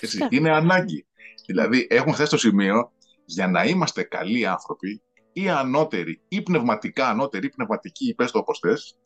Έτσι, 0.00 0.26
είναι 0.30 0.50
ανάγκη. 0.50 1.06
Δηλαδή, 1.46 1.86
έχουμε 1.90 2.12
φτάσει 2.12 2.28
στο 2.28 2.38
σημείο 2.38 2.92
για 3.26 3.48
να 3.48 3.64
είμαστε 3.64 4.02
καλοί 4.02 4.46
άνθρωποι 4.46 5.02
ή 5.32 5.48
ανώτεροι 5.48 6.20
ή 6.28 6.42
πνευματικά 6.42 7.08
ανώτεροι 7.08 7.46
ή 7.46 7.50
πνευματικοί, 7.50 8.14
πες 8.14 8.30
το 8.30 8.38
όπως 8.38 8.58
θες, 8.58 8.98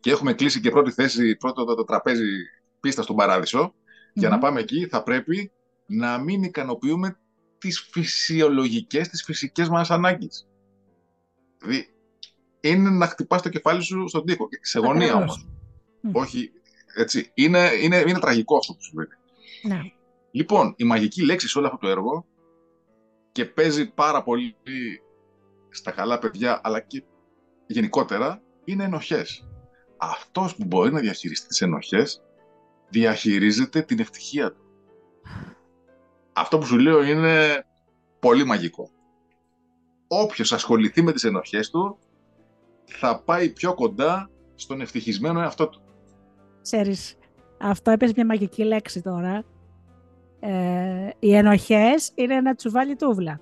και 0.00 0.10
έχουμε 0.10 0.32
κλείσει 0.32 0.60
και 0.60 0.70
πρώτη 0.70 0.90
θέση, 0.90 1.36
πρώτο 1.36 1.64
το, 1.64 1.74
το 1.74 1.84
τραπέζι 1.84 2.24
πίστα 2.80 3.02
στον 3.02 3.16
παράδεισο, 3.16 3.74
για 4.12 4.28
να 4.28 4.38
πάμε 4.38 4.60
εκεί 4.60 4.86
θα 4.86 5.02
πρέπει 5.02 5.52
να 5.86 6.18
μην 6.18 6.42
ικανοποιούμε 6.42 7.18
τις 7.58 7.88
φυσιολογικές, 7.90 9.08
τις 9.08 9.22
φυσικές 9.24 9.68
μας 9.68 9.90
ανάγκες. 9.90 10.48
Δηλαδή, 11.58 11.88
είναι 12.60 12.90
να 12.90 13.06
χτυπάς 13.06 13.42
το 13.42 13.48
κεφάλι 13.48 13.82
σου 13.82 14.08
στον 14.08 14.26
τοίχο, 14.26 14.48
σε 14.60 14.78
γωνία 14.78 15.14
όμως. 15.14 15.48
Όχι, 16.12 16.50
έτσι. 16.96 17.30
Είναι, 17.34 17.70
είναι, 17.82 17.96
είναι 17.96 18.18
τραγικό 18.18 18.56
αυτό 18.56 18.72
που 18.72 18.82
συμβαίνει. 18.82 19.08
Ναι. 19.62 19.92
Λοιπόν, 20.30 20.74
η 20.76 20.84
μαγική 20.84 21.24
λέξη 21.24 21.48
σε 21.48 21.58
όλο 21.58 21.66
αυτό 21.66 21.78
το 21.78 21.88
έργο 21.88 22.26
και 23.36 23.44
παίζει 23.44 23.90
πάρα 23.90 24.22
πολύ 24.22 24.56
στα 25.70 25.90
καλά 25.90 26.18
παιδιά, 26.18 26.60
αλλά 26.62 26.80
και 26.80 27.04
γενικότερα, 27.66 28.42
είναι 28.64 28.84
ενοχές. 28.84 29.48
Αυτός 29.96 30.56
που 30.56 30.64
μπορεί 30.64 30.92
να 30.92 31.00
διαχειριστεί 31.00 31.46
τις 31.46 31.60
ενοχές, 31.60 32.22
διαχειρίζεται 32.88 33.82
την 33.82 34.00
ευτυχία 34.00 34.52
του. 34.52 34.60
Αυτό 36.32 36.58
που 36.58 36.66
σου 36.66 36.78
λέω 36.78 37.02
είναι 37.02 37.64
πολύ 38.18 38.44
μαγικό. 38.44 38.90
Όποιος 40.08 40.52
ασχοληθεί 40.52 41.02
με 41.02 41.12
τις 41.12 41.24
ενοχές 41.24 41.70
του, 41.70 41.98
θα 42.84 43.22
πάει 43.22 43.52
πιο 43.52 43.74
κοντά 43.74 44.30
στον 44.54 44.80
ευτυχισμένο 44.80 45.40
εαυτό 45.40 45.68
του. 45.68 45.80
Ξέρεις, 46.62 47.18
αυτό 47.60 47.90
έπαιζε 47.90 48.12
μια 48.16 48.26
μαγική 48.26 48.64
λέξη 48.64 49.02
τώρα. 49.02 49.44
Ε, 50.40 51.08
οι 51.18 51.34
ενοχές 51.34 52.12
είναι 52.14 52.34
ένα 52.34 52.54
τσουβάλι 52.54 52.96
τούβλα. 52.96 53.40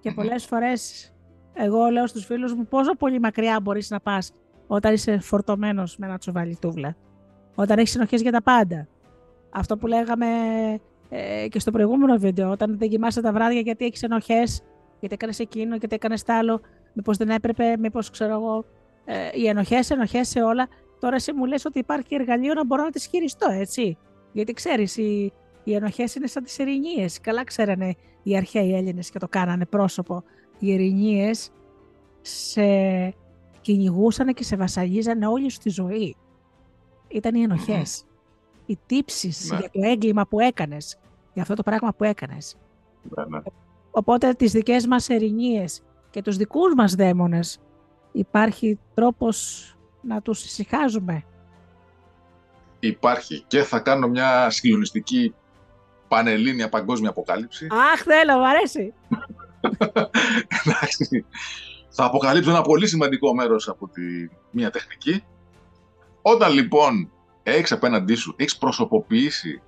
Και 0.00 0.12
πολλές 0.12 0.44
φορές 0.44 1.12
εγώ 1.52 1.88
λέω 1.88 2.06
στους 2.06 2.24
φίλους 2.24 2.54
μου 2.54 2.66
πόσο 2.66 2.94
πολύ 2.94 3.20
μακριά 3.20 3.60
μπορείς 3.62 3.90
να 3.90 4.00
πας 4.00 4.32
όταν 4.66 4.92
είσαι 4.92 5.18
φορτωμένος 5.18 5.96
με 5.96 6.06
ένα 6.06 6.18
τσουβάλι 6.18 6.56
τούβλα. 6.60 6.96
Όταν 7.54 7.78
έχεις 7.78 7.94
ενοχές 7.94 8.22
για 8.22 8.32
τα 8.32 8.42
πάντα. 8.42 8.88
Αυτό 9.50 9.76
που 9.76 9.86
λέγαμε 9.86 10.26
ε, 11.08 11.48
και 11.48 11.58
στο 11.58 11.70
προηγούμενο 11.70 12.16
βίντεο, 12.16 12.50
όταν 12.50 12.78
δεν 12.78 12.88
κοιμάσαι 12.88 13.20
τα 13.20 13.32
βράδια 13.32 13.60
γιατί 13.60 13.84
έχεις 13.84 14.02
ενοχές, 14.02 14.62
γιατί 15.00 15.14
έκανες 15.14 15.38
εκείνο, 15.38 15.76
γιατί 15.76 15.94
έκανες 15.94 16.22
τ' 16.22 16.30
άλλο, 16.30 16.60
μήπως 16.92 17.16
δεν 17.16 17.28
έπρεπε, 17.28 17.76
μήπως 17.78 18.10
ξέρω 18.10 18.32
εγώ, 18.32 18.64
ε, 19.04 19.14
οι 19.34 19.46
ενοχές, 19.46 19.90
ενοχές 19.90 20.28
σε 20.28 20.42
όλα. 20.42 20.68
Τώρα 21.00 21.14
εσύ 21.14 21.32
μου 21.32 21.44
λες 21.44 21.64
ότι 21.64 21.78
υπάρχει 21.78 22.14
εργαλείο 22.14 22.54
να 22.54 22.64
μπορώ 22.64 22.82
να 22.82 22.90
τις 22.90 23.06
χειριστώ, 23.06 23.50
έτσι. 23.50 23.98
Γιατί 24.32 24.52
ξέρεις, 24.52 24.96
οι, 24.96 25.32
οι 25.64 25.74
ενοχές 25.74 26.14
είναι 26.14 26.26
σαν 26.26 26.42
τις 26.42 26.58
ερηνίες. 26.58 27.20
Καλά 27.20 27.44
ξέρανε 27.44 27.94
οι 28.22 28.36
αρχαίοι 28.36 28.74
Έλληνες 28.74 29.10
και 29.10 29.18
το 29.18 29.28
κάνανε 29.28 29.66
πρόσωπο. 29.66 30.22
Οι 30.58 30.72
ερηνίες 30.72 31.50
σε 32.20 32.64
κυνηγούσαν 33.60 34.34
και 34.34 34.44
σε 34.44 34.56
βασανίζανε 34.56 35.26
όλη 35.26 35.50
σου 35.50 35.58
τη 35.58 35.70
ζωή. 35.70 36.16
Ήταν 37.08 37.34
οι 37.34 37.42
ενοχές. 37.42 38.04
Οι 38.66 38.78
τύψεις 38.86 39.50
ναι. 39.50 39.58
για 39.58 39.70
το 39.70 39.80
έγκλημα 39.82 40.26
που 40.26 40.40
έκανες, 40.40 40.98
για 41.32 41.42
αυτό 41.42 41.54
το 41.54 41.62
πράγμα 41.62 41.94
που 41.94 42.04
έκανες. 42.04 42.56
Ναι, 43.02 43.24
ναι. 43.24 43.42
Οπότε 43.90 44.32
τις 44.32 44.52
δικές 44.52 44.86
μας 44.86 45.08
ερηνίες 45.08 45.82
και 46.10 46.22
τους 46.22 46.36
δικούς 46.36 46.74
μας 46.74 46.94
δαίμονες 46.94 47.60
υπάρχει 48.12 48.78
τρόπος 48.94 49.66
να 50.00 50.22
τους 50.22 50.44
ησυχάζουμε. 50.44 51.24
Υπάρχει 52.80 53.44
και 53.46 53.62
θα 53.62 53.80
κάνω 53.80 54.08
μια 54.08 54.50
συγκλονιστική 54.50 55.34
πανελλήνια 56.12 56.68
παγκόσμια 56.68 57.10
αποκάλυψη. 57.10 57.66
Αχ, 57.70 58.02
θέλω, 58.02 58.36
μου 58.38 58.48
αρέσει. 58.48 58.94
Εντάξει. 60.64 61.26
θα 61.88 62.04
αποκαλύψω 62.04 62.50
ένα 62.50 62.62
πολύ 62.62 62.86
σημαντικό 62.86 63.34
μέρος 63.34 63.68
από 63.68 63.88
τη 63.88 64.02
μία 64.50 64.70
τεχνική. 64.70 65.24
Όταν 66.22 66.52
λοιπόν 66.52 67.10
έχεις 67.42 67.72
απέναντί 67.72 68.14
σου, 68.14 68.34
έχεις 68.36 68.58
προσωποποιήσει 68.58 69.62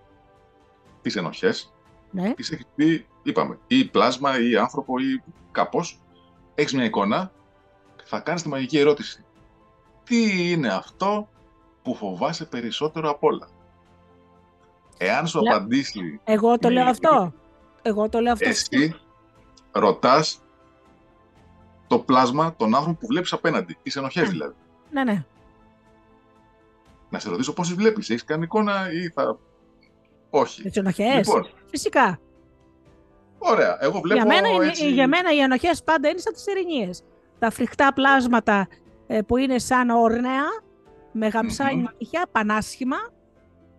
τις 1.02 1.16
ενοχές, 1.16 1.72
ναι. 2.10 2.34
τις 2.34 2.50
έχεις 2.50 2.66
πει, 2.74 3.06
είπαμε, 3.22 3.58
ή 3.66 3.84
πλάσμα 3.84 4.40
ή 4.40 4.56
άνθρωπο 4.56 4.98
ή 4.98 5.22
κάπως, 5.50 6.00
έχεις 6.54 6.72
μια 6.72 6.84
εικόνα, 6.84 7.32
θα 8.04 8.20
κάνεις 8.20 8.42
τη 8.42 8.48
μαγική 8.48 8.78
ερώτηση 8.78 9.24
τι 10.04 10.50
είναι 10.50 10.68
αυτό 10.68 11.28
που 11.82 11.94
φοβάσαι 11.94 12.44
περισσότερο 12.44 13.10
απ' 13.10 13.24
όλα; 13.24 13.48
Εάν 14.98 15.26
σου 15.26 15.38
απαντήσει... 15.38 16.20
Εγώ 16.24 16.58
το 16.58 16.68
λέω 16.68 16.84
αυτό. 16.84 17.32
Εγώ 17.82 18.08
το 18.08 18.20
λέω 18.20 18.32
αυτό. 18.32 18.48
Εσύ 18.48 18.94
ρωτάς 19.72 20.42
το 21.86 21.98
πλάσμα 21.98 22.54
των 22.56 22.74
άνθρωπων 22.74 22.98
που 22.98 23.06
βλέπεις 23.06 23.32
απέναντι. 23.32 23.76
Τις 23.82 23.96
ενοχές 23.96 24.22
ναι. 24.22 24.28
δηλαδή. 24.28 24.54
Ναι, 24.90 25.04
ναι. 25.04 25.24
Να 27.10 27.18
σε 27.18 27.28
ρωτήσω 27.28 27.52
πόσες 27.52 27.74
βλέπεις. 27.74 28.10
Έχεις 28.10 28.24
κάνει 28.24 28.42
εικόνα 28.42 28.92
ή 28.92 29.08
θα... 29.08 29.38
Όχι. 30.30 30.70
Τι 30.70 30.80
ενοχές; 30.80 31.26
Λοιπόν. 31.26 31.48
Φυσικά. 31.70 32.18
Ωραία. 33.38 33.78
Εγώ 33.80 34.00
βλέπω 34.00 34.20
για 34.20 34.40
μένα, 34.40 34.64
έτσι... 34.64 34.92
για 34.92 35.08
μένα 35.08 35.32
οι 35.32 35.38
ενοχές 35.38 35.82
πάντα 35.82 36.08
είναι 36.08 36.18
σαν 36.18 36.32
τις 36.32 36.46
ερηνίες. 36.46 37.02
Τα 37.38 37.50
φρικτά 37.50 37.92
πλάσματα 37.92 38.68
ε, 39.06 39.20
που 39.22 39.36
είναι 39.36 39.58
σαν 39.58 39.90
όρνεα, 39.90 40.44
με 41.12 41.28
γαμψάνια 41.28 41.92
mm-hmm. 41.98 42.28
πανάσχημα, 42.32 42.96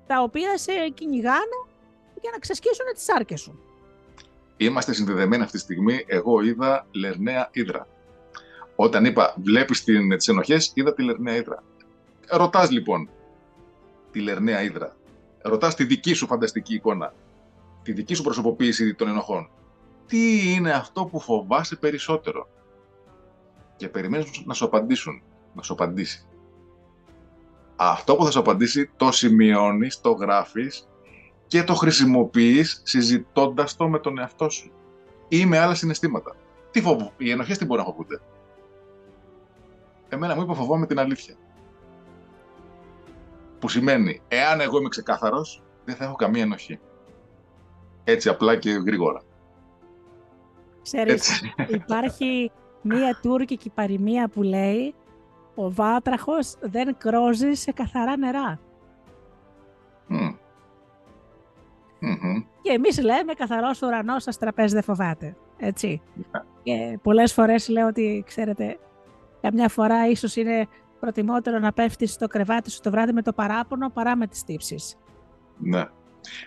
τα 0.07 0.21
οποία 0.21 0.57
σε 0.57 0.71
κυνηγάνε 0.93 1.59
για 2.21 2.31
να 2.31 2.39
ξεσκίσουν 2.39 2.85
τις 2.93 3.09
άρκες 3.09 3.41
σου. 3.41 3.59
Είμαστε 4.57 4.93
συνδεδεμένοι 4.93 5.43
αυτή 5.43 5.57
τη 5.57 5.63
στιγμή. 5.63 6.03
Εγώ 6.07 6.41
είδα 6.41 6.87
Λερναία 6.91 7.49
Ήδρα. 7.51 7.87
Όταν 8.75 9.05
είπα 9.05 9.35
βλέπεις 9.37 9.83
την, 9.83 10.17
τις 10.17 10.27
ενοχές, 10.27 10.71
είδα 10.73 10.93
τη 10.93 11.03
Λερναία 11.03 11.35
Ήδρα. 11.35 11.63
Ρωτάς 12.29 12.71
λοιπόν 12.71 13.09
τη 14.11 14.19
Λερναία 14.19 14.61
Ήδρα. 14.61 14.95
Ρωτάς 15.41 15.75
τη 15.75 15.83
δική 15.83 16.13
σου 16.13 16.27
φανταστική 16.27 16.73
εικόνα. 16.73 17.13
Τη 17.83 17.91
δική 17.91 18.13
σου 18.13 18.23
προσωποποίηση 18.23 18.93
των 18.93 19.07
ενοχών. 19.07 19.49
Τι 20.07 20.53
είναι 20.53 20.71
αυτό 20.71 21.05
που 21.05 21.19
φοβάσαι 21.19 21.75
περισσότερο; 21.75 22.47
Και 23.75 23.89
περιμένεις 23.89 24.43
να 24.45 24.53
σου 24.53 24.65
απαντήσουν, 24.65 25.21
να 25.53 25.61
σου 25.61 25.73
απαντήσει. 25.73 26.27
Αυτό 27.75 28.15
που 28.15 28.25
θα 28.25 28.31
σου 28.31 28.39
απαντήσει 28.39 28.89
το 28.97 29.11
σημειώνεις, 29.11 30.01
το 30.01 30.11
γράφεις 30.11 30.87
και 31.47 31.63
το 31.63 31.73
χρησιμοποιείς 31.73 32.81
συζητώντας 32.83 33.75
το 33.75 33.89
με 33.89 33.99
τον 33.99 34.19
εαυτό 34.19 34.49
σου 34.49 34.71
ή 35.27 35.45
με 35.45 35.57
άλλα 35.57 35.75
συναισθήματα. 35.75 36.35
Τι 36.71 36.81
φοβού, 36.81 37.11
οι 37.17 37.29
ενοχές 37.31 37.57
τι 37.57 37.65
μπορούν 37.65 37.85
να 37.85 37.91
φοβούνται; 37.91 38.21
Εμένα 40.09 40.35
μου 40.35 40.41
είπε 40.41 40.53
φοβάμαι 40.53 40.85
την 40.85 40.99
αλήθεια. 40.99 41.35
Που 43.59 43.69
σημαίνει, 43.69 44.21
εάν 44.27 44.61
εγώ 44.61 44.77
είμαι 44.77 44.89
ξεκάθαρος, 44.89 45.63
δεν 45.85 45.95
θα 45.95 46.03
έχω 46.03 46.15
καμία 46.15 46.41
ενοχή. 46.41 46.79
Έτσι 48.03 48.29
απλά 48.29 48.55
και 48.55 48.71
γρήγορα. 48.71 49.21
Ξέρεις, 50.81 51.41
υπάρχει 51.67 52.51
μία 52.81 53.19
τουρκική 53.21 53.69
παροιμία 53.69 54.27
που 54.27 54.41
λέει 54.41 54.95
«Ο 55.55 55.71
βάτραχος 55.71 56.55
δεν 56.61 56.97
κρόζει 56.97 57.53
σε 57.53 57.71
καθαρά 57.71 58.17
νερά». 58.17 58.59
Mm. 60.09 60.35
Και 62.61 62.71
εμείς 62.71 63.01
λέμε 63.01 63.33
«Καθαρός 63.33 63.81
ουρανός 63.81 64.27
αστραπές 64.27 64.71
δεν 64.71 64.83
φοβάται». 64.83 65.35
Έτσι. 65.57 66.01
Yeah. 66.17 66.41
Και 66.63 66.99
πολλές 67.01 67.33
φορές 67.33 67.67
λέω 67.67 67.87
ότι, 67.87 68.23
ξέρετε, 68.27 68.79
καμιά 69.41 69.69
φορά 69.69 70.07
ίσως 70.07 70.35
είναι 70.35 70.67
προτιμότερο 70.99 71.59
να 71.59 71.73
πέφτεις 71.73 72.13
στο 72.13 72.27
κρεβάτι 72.27 72.71
σου 72.71 72.81
το 72.81 72.91
βράδυ 72.91 73.13
με 73.13 73.21
το 73.21 73.33
παράπονο 73.33 73.89
παρά 73.89 74.15
με 74.15 74.27
τις 74.27 74.43
τύψεις. 74.43 74.97
Ναι. 75.57 75.85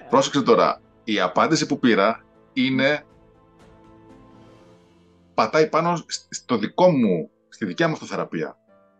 Πρόσεξε 0.08 0.42
τώρα, 0.42 0.80
η 1.04 1.20
απάντηση 1.20 1.66
που 1.66 1.78
πήρα 1.78 2.24
είναι 2.52 3.04
πατάει 5.34 5.68
πάνω 5.68 5.96
στο 6.28 6.58
δικό 6.58 6.90
μου, 6.90 7.30
στη 7.48 7.64
δικιά 7.64 7.88
μου 7.88 7.92
αυτοθεραπεία. 7.92 8.56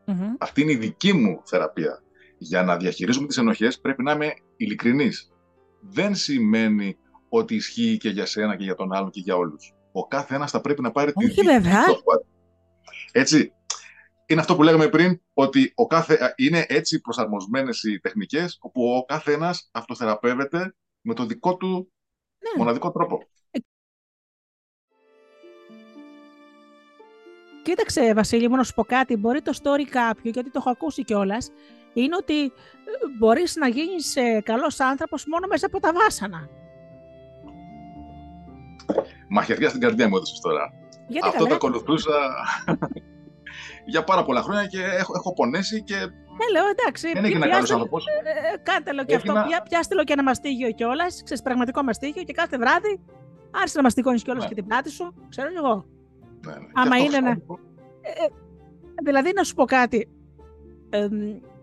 Mm-hmm. 0.09 0.37
Αυτή 0.39 0.61
είναι 0.61 0.73
η 0.73 0.77
δική 0.77 1.13
μου 1.13 1.41
θεραπεία. 1.45 2.03
Για 2.39 2.63
να 2.63 2.77
διαχειρίζουμε 2.77 3.27
τις 3.27 3.37
ενοχές 3.37 3.81
πρέπει 3.81 4.03
να 4.03 4.13
είμαι 4.13 4.35
ειλικρινής. 4.57 5.33
Δεν 5.81 6.15
σημαίνει 6.15 6.97
ότι 7.29 7.55
ισχύει 7.55 7.97
και 7.97 8.09
για 8.09 8.27
σένα 8.27 8.57
και 8.57 8.65
για 8.65 8.75
τον 8.75 8.93
άλλον 8.93 9.11
και 9.11 9.21
για 9.21 9.37
όλους. 9.37 9.75
Ο 9.93 10.07
κάθε 10.07 10.35
ένας 10.35 10.51
θα 10.51 10.61
πρέπει 10.61 10.83
να 10.83 10.91
πάρει 10.91 11.13
τη 11.13 11.25
δική 11.27 11.41
του 11.41 11.49
Έτσι, 13.13 13.53
είναι 14.27 14.41
αυτό 14.41 14.57
που 14.57 14.63
λέγαμε 14.63 14.89
πριν, 14.89 15.21
ότι 15.35 15.73
ο 15.75 15.87
κάθε, 15.87 16.35
είναι 16.37 16.65
έτσι 16.69 17.01
προσαρμοσμένες 17.01 17.83
οι 17.83 18.01
τεχνικές, 18.01 18.59
όπου 18.61 18.97
ο 18.97 19.05
κάθε 19.05 19.33
ένας 19.33 19.69
αυτοθεραπεύεται 19.73 20.75
με 21.01 21.15
το 21.15 21.27
δικό 21.27 21.57
του 21.57 21.93
ναι. 22.39 22.51
μοναδικό 22.57 22.91
τρόπο. 22.91 23.29
Κοίταξε, 27.69 28.15
Βασίλη, 28.15 28.47
μόνο 28.47 28.57
να 28.57 28.63
σου 28.63 28.75
πω 28.75 28.85
κάτι. 28.85 29.17
Μπορεί 29.17 29.43
το 29.43 29.53
story 29.63 29.85
κάποιου, 29.91 30.31
γιατί 30.31 30.51
το 30.51 30.59
έχω 30.61 30.71
ακούσει 30.71 31.05
κιόλας, 31.05 31.51
είναι 31.93 32.17
ότι 32.17 32.43
ε, 32.43 32.51
μπορείς 33.19 33.57
να 33.57 33.69
γίνεις 33.69 34.17
ε, 34.17 34.41
καλός 34.45 34.81
άνθρωπος 34.81 35.25
μόνο 35.27 35.47
μέσα 35.47 35.67
από 35.67 35.81
τα 35.81 35.93
βάσανα. 35.93 36.49
Μαχαιριά 39.29 39.69
στην 39.69 39.81
καρδιά 39.81 40.09
μου 40.09 40.17
έδωσες 40.17 40.41
τώρα. 40.41 40.73
Γιατί 41.09 41.29
Αυτό 41.29 41.47
το 41.47 41.55
ακολουθούσα 41.55 42.17
για 43.93 44.05
πάρα 44.05 44.25
πολλά 44.25 44.43
χρόνια 44.43 44.67
και 44.67 44.83
έχω, 44.83 45.13
έχω 45.17 45.33
πονέσει 45.33 45.83
και. 45.83 45.97
Ναι, 45.97 46.47
λέω 46.53 46.67
εντάξει. 46.69 47.13
Δεν 47.13 47.25
έγινε 47.25 47.47
καλός 47.49 47.71
άνθρωπος. 47.71 48.05
Ε, 48.07 48.57
κάντε 48.63 48.91
lo 49.01 49.05
και 49.07 49.15
αυτό. 49.15 49.33
Πια, 49.33 49.63
πιάστε 49.63 49.95
lo 50.01 50.05
και 50.05 50.13
ένα 50.13 50.23
μαστίγιο 50.23 50.71
κιόλας. 50.71 51.23
Ξέρεις, 51.25 51.43
πραγματικό 51.43 51.83
μαστίγιο 51.83 52.23
και 52.23 52.33
κάθε 52.33 52.59
βράδυ 52.59 53.01
άρχισε 53.51 53.77
να 53.77 53.83
μαστιγώνεις 53.83 54.23
κιόλας 54.23 54.43
ναι. 54.43 54.49
και 54.49 54.55
την 54.55 54.67
πλάτη 54.67 54.91
σου. 54.91 55.15
Ξέρω 55.29 55.49
εγώ. 55.57 55.97
Ναι, 56.47 56.53
ναι. 56.53 56.67
Άμα 56.75 56.97
είναι 56.97 57.17
ένα. 57.17 57.31
Ε, 57.31 57.35
ε, 57.35 58.29
δηλαδή, 59.05 59.33
να 59.35 59.43
σου 59.43 59.55
πω 59.55 59.65
κάτι. 59.65 60.09
Ε, 60.91 61.09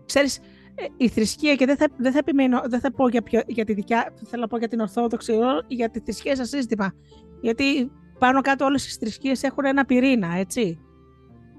ξέρεις, 0.06 0.38
ε, 0.74 0.84
η 0.96 1.08
θρησκεία 1.08 1.54
και 1.54 1.66
δεν 1.66 1.76
θα, 1.76 1.86
δεν 1.96 2.12
θα 2.12 2.18
επιμείνω, 2.18 2.62
δεν 2.64 2.80
θα 2.80 2.92
πω 2.92 3.08
για, 3.08 3.22
ποιο, 3.22 3.42
για 3.46 3.64
τη 3.64 3.72
δικιά, 3.72 4.12
θέλω 4.24 4.42
να 4.42 4.48
πω 4.48 4.58
για 4.58 4.68
την 4.68 4.80
Ορθόδοξη, 4.80 5.34
για 5.66 5.90
τη 5.90 6.00
θρησκεία 6.00 6.36
σαν 6.36 6.46
σύστημα. 6.46 6.92
Γιατί 7.40 7.92
πάνω 8.18 8.40
κάτω 8.40 8.64
όλες 8.64 8.86
οι 8.86 8.98
θρησκείες 8.98 9.42
έχουν 9.42 9.64
ένα 9.64 9.84
πυρήνα, 9.84 10.36
έτσι. 10.36 10.78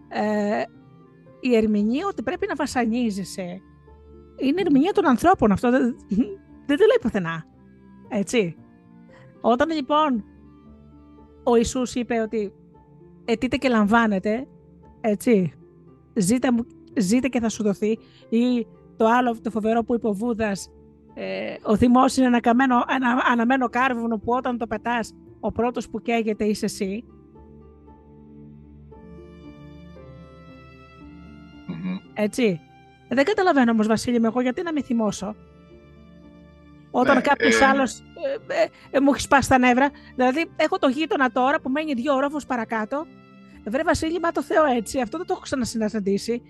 Ε, 0.09 0.63
η 1.39 1.55
ερμηνεία 1.55 2.07
ότι 2.07 2.23
πρέπει 2.23 2.47
να 2.47 2.55
βασανίζεσαι 2.55 3.61
είναι 4.37 4.61
ερμηνεία 4.61 4.91
των 4.91 5.07
ανθρώπων. 5.07 5.51
Αυτό 5.51 5.71
δεν, 5.71 5.95
δεν 6.67 6.77
το 6.77 6.85
λέει 6.85 6.97
πουθενά. 7.01 7.45
Έτσι. 8.09 8.55
Όταν 9.41 9.69
λοιπόν 9.69 10.23
ο 11.43 11.55
Ιησούς 11.55 11.95
είπε 11.95 12.19
ότι 12.19 12.53
ετείτε 13.27 13.57
και 13.57 13.69
λαμβάνετε, 13.69 14.47
έτσι, 15.01 15.53
ζήτε, 16.13 16.47
ζήτε 16.97 17.27
και 17.27 17.39
θα 17.39 17.49
σου 17.49 17.63
δοθεί, 17.63 17.97
ή 18.29 18.67
το 18.97 19.05
άλλο, 19.05 19.37
το 19.41 19.49
φοβερό 19.49 19.83
που 19.83 19.93
είπε 19.95 20.07
ο 20.07 20.13
Βούδας, 20.13 20.69
ε, 21.13 21.55
ο 21.63 21.75
θυμός 21.75 22.17
είναι 22.17 22.25
ένα, 22.25 22.39
καμένο, 22.39 22.83
ένα 22.95 23.23
αναμένο 23.31 23.69
κάρβουνο 23.69 24.17
που 24.17 24.33
όταν 24.33 24.57
το 24.57 24.67
πετάς, 24.67 25.13
ο 25.39 25.51
πρώτος 25.51 25.89
που 25.89 26.01
καίγεται 26.01 26.45
είσαι 26.45 26.65
εσύ. 26.65 27.03
Έτσι. 32.13 32.59
Δεν 33.09 33.25
καταλαβαίνω 33.25 33.71
όμως, 33.71 33.87
Βασίλη, 33.87 34.19
με 34.19 34.27
εγώ 34.27 34.41
γιατί 34.41 34.63
να 34.63 34.73
με 34.73 34.81
θυμώσω. 34.81 35.35
Όταν 36.99 37.15
ναι, 37.15 37.21
κάποιος 37.21 37.59
ε... 37.59 37.65
άλλος 37.65 37.99
ε, 37.99 38.61
ε, 38.61 38.67
ε, 38.89 38.99
μου 38.99 39.11
έχει 39.13 39.21
σπάσει 39.21 39.49
τα 39.49 39.57
νεύρα. 39.57 39.89
Δηλαδή, 40.15 40.51
έχω 40.55 40.77
το 40.77 40.87
γείτονα 40.87 41.31
τώρα 41.31 41.59
που 41.59 41.69
μένει 41.69 41.93
δύο 41.93 42.13
όροφου 42.13 42.39
παρακάτω. 42.47 43.05
Βρε 43.65 43.83
Βασίλη, 43.83 44.19
μα 44.19 44.31
το 44.31 44.43
Θεό 44.43 44.65
έτσι. 44.65 44.99
Αυτό 45.01 45.17
δεν 45.17 45.27
το 45.27 45.33
έχω 45.33 45.41
ξανασυναντήσει. 45.41 46.41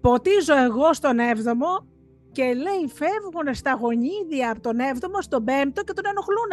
Ποτίζω 0.00 0.56
εγώ 0.56 0.92
στον 0.92 1.16
7ο 1.18 1.84
και 2.32 2.42
λέει 2.42 2.90
φεύγουν 2.94 3.54
στα 3.54 3.72
γονίδια 3.80 4.50
από 4.50 4.60
τον 4.60 4.76
7ο 4.78 5.18
στον 5.18 5.44
5ο 5.44 5.84
και 5.84 5.92
τον 5.92 6.04
ενοχλούν. 6.06 6.50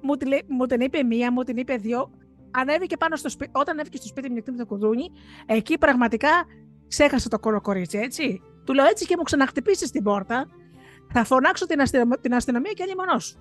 Μου, 0.00 0.14
μου 0.48 0.66
την 0.66 0.80
είπε 0.80 1.02
μία, 1.02 1.32
μου 1.32 1.42
την 1.42 1.56
είπε 1.56 1.74
δύο. 1.74 2.10
Ανέβηκε 2.50 2.96
πάνω 2.96 3.16
στο 3.16 3.28
σπίτι, 3.28 3.50
όταν 3.54 3.74
ανέβηκε 3.74 3.96
στο 3.96 4.06
σπίτι 4.06 4.30
μου 4.30 4.42
με 4.46 4.56
το 4.56 4.66
κουδούνι, 4.66 5.10
εκεί 5.46 5.78
πραγματικά 5.78 6.30
ξέχασα 6.88 7.28
το 7.28 7.38
κολοκορίτσι, 7.38 7.98
έτσι. 7.98 8.42
Του 8.64 8.74
λέω 8.74 8.86
έτσι 8.86 9.06
και 9.06 9.14
μου 9.16 9.22
ξαναχτυπήσεις 9.22 9.90
την 9.90 10.02
πόρτα, 10.02 10.48
θα 11.14 11.24
φωνάξω 11.24 11.66
την, 11.66 11.80
αστυνομία, 11.80 12.18
την 12.20 12.34
αστυνομία 12.34 12.72
και 12.72 12.84
μόνος 12.98 13.24
σου. 13.24 13.38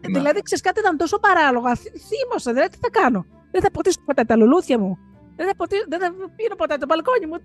Ναι. 0.00 0.18
Δηλαδή, 0.18 0.40
ξέρεις 0.42 0.64
κάτι 0.64 0.80
ήταν 0.80 0.96
τόσο 0.96 1.18
παράλογα. 1.18 1.74
Θύμωσα, 2.08 2.52
δηλαδή 2.52 2.70
τι 2.74 2.78
θα 2.84 2.90
κάνω; 2.90 3.26
Δεν 3.50 3.60
θα 3.62 3.70
ποτίσω 3.70 4.00
ποτέ 4.04 4.24
τα 4.24 4.36
λουλούδια 4.36 4.78
μου. 4.78 4.98
Δεν 5.36 5.46
θα, 5.46 5.54
ποτίσω, 5.56 5.84
δεν 5.88 6.00
θα 6.00 6.08
πίνω 6.36 6.54
ποτέ 6.56 6.76
το 6.76 6.86
μπαλκόνι 6.88 7.26
μου. 7.26 7.38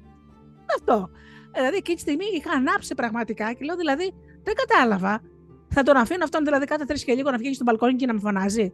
Αυτό. 0.77 1.09
Δηλαδή, 1.53 1.75
εκείνη 1.75 1.95
τη 1.95 2.01
στιγμή 2.01 2.25
είχα 2.37 2.51
ανάψει 2.51 2.95
πραγματικά 2.95 3.53
και 3.53 3.63
λέω 3.65 3.75
δηλαδή, 3.75 4.13
δεν 4.43 4.53
κατάλαβα. 4.61 5.21
Θα 5.73 5.83
τον 5.83 5.95
αφήνω 5.97 6.23
αυτόν 6.23 6.43
δηλαδή 6.43 6.65
κάθε 6.65 6.85
τρεις 6.85 7.03
και 7.03 7.13
λίγο 7.13 7.31
να 7.31 7.37
βγαίνει 7.37 7.55
στο 7.55 7.63
μπαλκόνι 7.63 7.95
και 7.95 8.05
να 8.05 8.13
με 8.13 8.19
φωνάζει; 8.19 8.73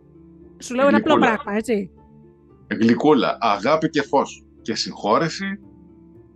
Σου 0.64 0.76
λέω 0.76 0.88
ένα 0.88 0.98
απλό 0.98 1.18
πράγμα, 1.18 1.52
έτσι. 1.54 1.92
Γλυκούλα, 2.80 3.38
αγάπη 3.40 3.90
και 3.90 4.02
φως. 4.02 4.46
Και 4.62 4.76
συγχώρεση 4.76 5.60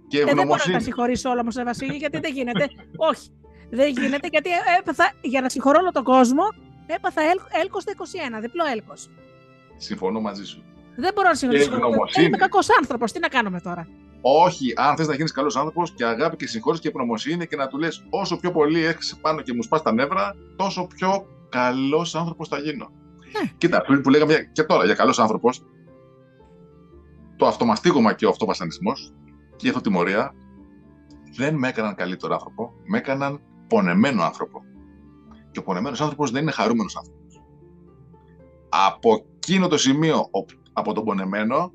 και 0.08 0.20
ευγνωμοσύνη. 0.20 0.32
Ε, 0.32 0.36
δεν 0.36 0.48
μπορώ 0.48 0.64
να 0.66 0.74
τα 0.78 0.80
συγχωρήσω 0.80 1.30
όλα 1.30 1.42
όμως, 1.42 1.56
Βασίλη, 1.66 1.96
γιατί 1.96 2.20
δεν 2.20 2.34
γίνεται. 2.34 2.68
Όχι. 3.12 3.30
Δεν 3.72 3.90
γίνεται, 3.90 4.28
γιατί 4.32 4.50
έπαθα, 4.80 5.12
για 5.22 5.42
να 5.42 5.50
συγχωρώ 5.50 5.80
όλο 5.82 5.92
τον 5.92 6.04
κόσμο, 6.04 6.44
έπαθα 6.86 7.22
έλκος 7.62 7.84
το 7.84 7.92
21, 8.38 8.42
διπλό 8.42 8.64
έλκος. 8.74 9.10
Συμφωνώ 9.78 10.22
μαζί 10.22 10.46
σου. 10.46 10.64
Δεν 10.96 11.12
μπορώ 11.16 11.28
να 11.28 11.36
συγχωρήσω. 11.36 11.72
Είμαι 12.22 12.38
κακός 12.38 12.68
άνθρωπος. 12.80 13.12
Τι 13.12 13.20
να 13.20 13.28
κάνουμε 13.28 13.62
τώρα; 13.62 13.88
Όχι, 14.22 14.74
αν 14.76 14.96
θες 14.96 15.08
να 15.08 15.16
γίνεις 15.16 15.32
καλός 15.32 15.56
άνθρωπος 15.56 15.94
και 15.94 16.06
αγάπη 16.06 16.36
και 16.36 16.48
συγχώρηση 16.48 16.82
και 16.82 16.88
ευγνωμοσύνη 16.88 17.48
και 17.48 17.56
να 17.56 17.68
του 17.68 17.78
λες 17.78 18.06
όσο 18.10 18.38
πιο 18.38 18.52
πολύ 18.52 18.86
έχεις 18.86 19.18
πάνω 19.22 19.42
και 19.42 19.54
μου 19.54 19.64
σπάς 19.64 19.82
τα 19.82 19.94
νεύρα, 19.94 20.36
τόσο 20.56 20.88
πιο 20.96 21.28
καλός 21.50 22.16
άνθρωπος 22.16 22.48
θα 22.48 22.58
γίνω. 22.60 22.92
Ναι. 23.42 23.52
Κοίτα, 23.58 23.82
πριν 23.82 24.02
που 24.02 24.10
λέγαμε 24.10 24.50
και 24.52 24.64
τώρα 24.64 24.86
για 24.86 24.94
καλός 24.94 25.20
άνθρωπος, 25.20 25.64
το 27.36 27.48
αυτομαστίγωμα 27.48 28.14
και 28.14 28.26
ο 28.26 28.30
αυτοβασανισμός 28.30 29.14
και 29.56 29.68
η 29.68 29.70
αυτοτιμωρία 29.70 30.34
δεν 31.36 31.56
με 31.56 31.68
έκαναν 31.68 31.96
καλύτερο 31.96 32.34
άνθρωπο, 32.34 32.74
με 32.86 32.98
έκαναν 32.98 33.42
πονεμένο 33.72 34.24
άνθρωπο. 34.24 34.62
Και 35.52 35.60
ο 35.60 35.64
πονεμένος 35.64 36.02
άνθρωπος 36.02 36.32
δεν 36.32 36.42
είναι 36.42 36.52
χαρούμενος 36.52 36.96
άνθρωπος. 36.98 37.42
Από 38.70 39.26
εκείνο 39.36 39.68
το 39.68 39.78
σημείο, 39.78 40.30
από 40.74 40.94
τον 40.94 41.06
πονεμένο, 41.06 41.74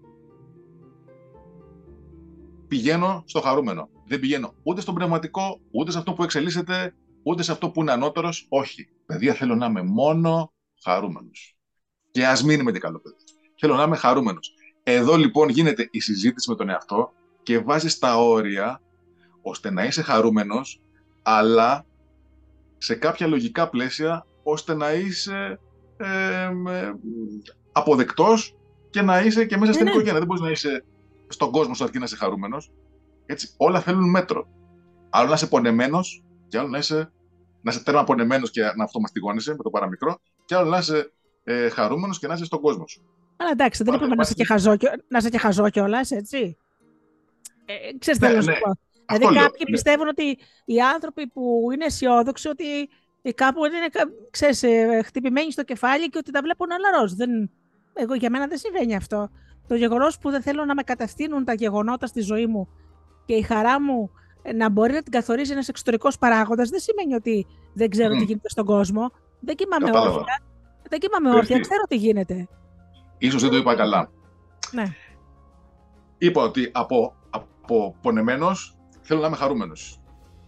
πηγαίνω 2.68 3.22
στο 3.26 3.40
χαρούμενο. 3.40 3.88
Δεν 4.06 4.20
πηγαίνω 4.20 4.54
ούτε 4.62 4.80
στον 4.80 4.94
πνευματικό, 4.94 5.60
ούτε 5.70 5.90
σε 5.90 5.98
αυτό 5.98 6.12
που 6.12 6.22
εξελίσσεται, 6.22 6.94
ούτε 7.22 7.42
σε 7.42 7.52
αυτό 7.52 7.70
που 7.70 7.80
είναι 7.80 7.92
ανώτερος. 7.92 8.46
Όχι. 8.48 8.88
Παιδιά, 9.06 9.34
θέλω 9.34 9.54
να 9.54 9.66
είμαι 9.66 9.82
μόνο 9.82 10.52
χαρούμενος. 10.84 11.56
Και 12.10 12.26
ας 12.26 12.44
μην 12.44 12.60
είμαι 12.60 12.72
και 12.72 12.78
καλό 12.78 13.00
παιδί. 13.00 13.16
Θέλω 13.58 13.74
να 13.74 13.82
είμαι 13.82 13.96
χαρούμενος. 13.96 14.54
Εδώ 14.82 15.16
λοιπόν 15.16 15.48
γίνεται 15.48 15.88
η 15.90 16.00
συζήτηση 16.00 16.50
με 16.50 16.56
τον 16.56 16.68
εαυτό 16.68 17.12
και 17.42 17.58
βάζει 17.58 17.98
τα 17.98 18.16
όρια 18.16 18.80
ώστε 19.42 19.70
να 19.70 19.84
είσαι 19.84 20.02
χαρούμενος, 20.02 20.80
αλλά 21.28 21.84
σε 22.78 22.94
κάποια 22.94 23.26
λογικά 23.26 23.68
πλαίσια, 23.68 24.26
ώστε 24.42 24.74
να 24.74 24.92
είσαι 24.92 25.60
ε, 25.96 26.50
αποδεκτός 27.72 28.56
και 28.90 29.02
να 29.02 29.20
είσαι 29.20 29.44
και 29.44 29.56
μέσα 29.56 29.72
στην 29.72 29.84
ναι, 29.84 29.90
ναι. 29.90 29.96
οικογένεια. 29.96 30.18
Δεν 30.18 30.28
μπορείς 30.28 30.42
να 30.42 30.50
είσαι 30.50 30.84
στον 31.28 31.50
κόσμο 31.50 31.74
σου 31.74 31.84
αρκεί 31.84 31.98
να 31.98 32.04
είσαι 32.04 32.16
χαρούμενος. 32.16 32.72
Έτσι, 33.26 33.54
όλα 33.56 33.80
θέλουν 33.80 34.10
μέτρο. 34.10 34.46
Άλλο 35.10 35.28
να 35.28 35.34
είσαι 35.34 35.46
πονεμένος 35.46 36.24
και 36.48 36.58
άλλο 36.58 36.68
να 36.68 36.78
είσαι, 36.78 37.12
να 37.62 37.70
είσαι 37.70 37.82
τέρμα 37.82 38.04
πονεμένος 38.04 38.50
και 38.50 38.62
να 38.76 38.84
αυτομαστιγώνεσαι 38.84 39.50
με 39.50 39.62
το 39.62 39.70
παραμικρό 39.70 40.18
και 40.44 40.54
άλλο 40.54 40.68
να 40.68 40.78
είσαι 40.78 41.12
ε, 41.44 41.68
χαρούμενος 41.68 42.18
και 42.18 42.26
να 42.26 42.34
είσαι 42.34 42.44
στον 42.44 42.60
κόσμο 42.60 42.86
σου. 42.86 43.02
Αλλά 43.36 43.50
εντάξει, 43.50 43.84
δεν 43.84 43.94
είπαμε 43.94 44.14
να 44.14 44.22
είσαι 44.22 44.34
και 44.34 45.38
χαζό, 45.38 45.62
να 45.62 45.70
κιόλας, 45.70 46.10
έτσι. 46.10 46.56
Ε, 47.64 47.98
ξέρεις, 47.98 48.20
ναι, 48.20 48.28
θέλω 48.28 48.42
να 48.42 48.52
ναι. 48.52 48.58
πω. 48.58 48.85
Δηλαδή 49.12 49.34
κάποιοι 49.34 49.64
ναι. 49.66 49.70
πιστεύουν 49.70 50.08
ότι 50.08 50.38
οι 50.64 50.80
άνθρωποι 50.80 51.26
που 51.26 51.68
είναι 51.72 51.84
αισιόδοξοι 51.84 52.48
ότι 52.48 52.64
κάπου 53.34 53.64
είναι 53.64 54.08
ξέρεις, 54.30 54.62
ε, 54.62 55.02
χτυπημένοι 55.04 55.52
στο 55.52 55.62
κεφάλι 55.62 56.08
και 56.08 56.18
ότι 56.18 56.30
τα 56.30 56.40
βλέπουν 56.42 56.68
όλα 56.70 57.08
Δεν... 57.16 57.50
Εγώ 57.94 58.14
για 58.14 58.30
μένα 58.30 58.46
δεν 58.46 58.58
συμβαίνει 58.58 58.96
αυτό. 58.96 59.30
Το 59.68 59.74
γεγονός 59.74 60.18
που 60.18 60.30
δεν 60.30 60.42
θέλω 60.42 60.64
να 60.64 60.74
με 60.74 60.82
κατευθύνουν 60.82 61.44
τα 61.44 61.54
γεγονότα 61.54 62.06
στη 62.06 62.20
ζωή 62.20 62.46
μου 62.46 62.68
και 63.26 63.34
η 63.34 63.42
χαρά 63.42 63.80
μου 63.80 64.10
να 64.54 64.68
μπορεί 64.68 64.92
να 64.92 65.02
την 65.02 65.12
καθορίζει 65.12 65.52
ένας 65.52 65.68
εξωτερικός 65.68 66.18
παράγοντας, 66.18 66.68
δεν 66.68 66.80
σημαίνει 66.80 67.14
ότι 67.14 67.46
δεν 67.74 67.90
ξέρω 67.90 68.14
mm. 68.14 68.18
τι 68.18 68.24
γίνεται 68.24 68.48
στον 68.48 68.64
κόσμο. 68.64 69.10
Δεν 69.40 69.54
κοιμάμαι 69.54 69.98
όρθια. 69.98 70.42
Δεν 70.88 70.98
κοιμάμαι 70.98 71.36
όρθια, 71.36 71.60
ξέρω 71.60 71.82
τι 71.88 71.96
γίνεται. 71.96 72.48
Ίσως 73.18 73.42
δεν 73.42 73.50
το 73.50 73.56
είπα 73.56 73.74
καλά. 73.74 74.10
Ναι. 74.72 74.84
Είπα 76.18 76.42
ότι 76.42 76.70
από, 76.72 77.14
από 77.30 77.96
πονεμένος 78.02 78.75
θέλω 79.06 79.20
να 79.20 79.26
είμαι 79.26 79.36
χαρούμενος. 79.36 80.00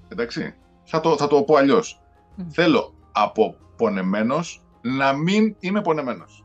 Εντάξει. 0.09 0.55
Θα 0.85 1.01
το, 1.01 1.16
θα 1.16 1.27
το 1.27 1.42
πω 1.42 1.55
αλλιώς. 1.57 2.03
Θέλω 2.49 2.94
από 3.12 3.57
πονεμένο 3.77 4.37
να 4.81 5.12
μην 5.12 5.57
είμαι 5.59 5.81
πονεμένος. 5.81 6.44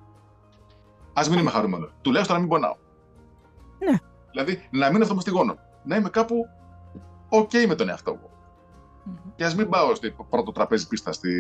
Α 1.14 1.22
μην 1.30 1.40
είμαι 1.40 1.50
χαρούμενος. 1.50 1.94
Τουλάχιστον 2.02 2.36
να 2.36 2.42
μην 2.42 2.52
πονάω. 2.52 2.76
Ναι. 3.80 3.98
Δηλαδή, 4.32 4.68
να 4.72 4.92
μην 4.92 5.02
αυτό 5.02 5.32
γόνο. 5.32 5.56
Να 5.84 5.96
είμαι 5.96 6.10
κάπου 6.10 6.46
OK 7.30 7.66
με 7.68 7.76
τον 7.76 7.90
εαυτό 7.90 8.12
μου. 8.12 8.30
Mm-hmm. 8.30 9.32
Και 9.36 9.46
ας 9.46 9.56
μην 9.56 9.70
πάω 9.70 9.96
στο 9.96 10.26
πρώτο 10.30 10.52
τραπέζι 10.52 10.88
πίστα 10.88 11.12
στη, 11.12 11.32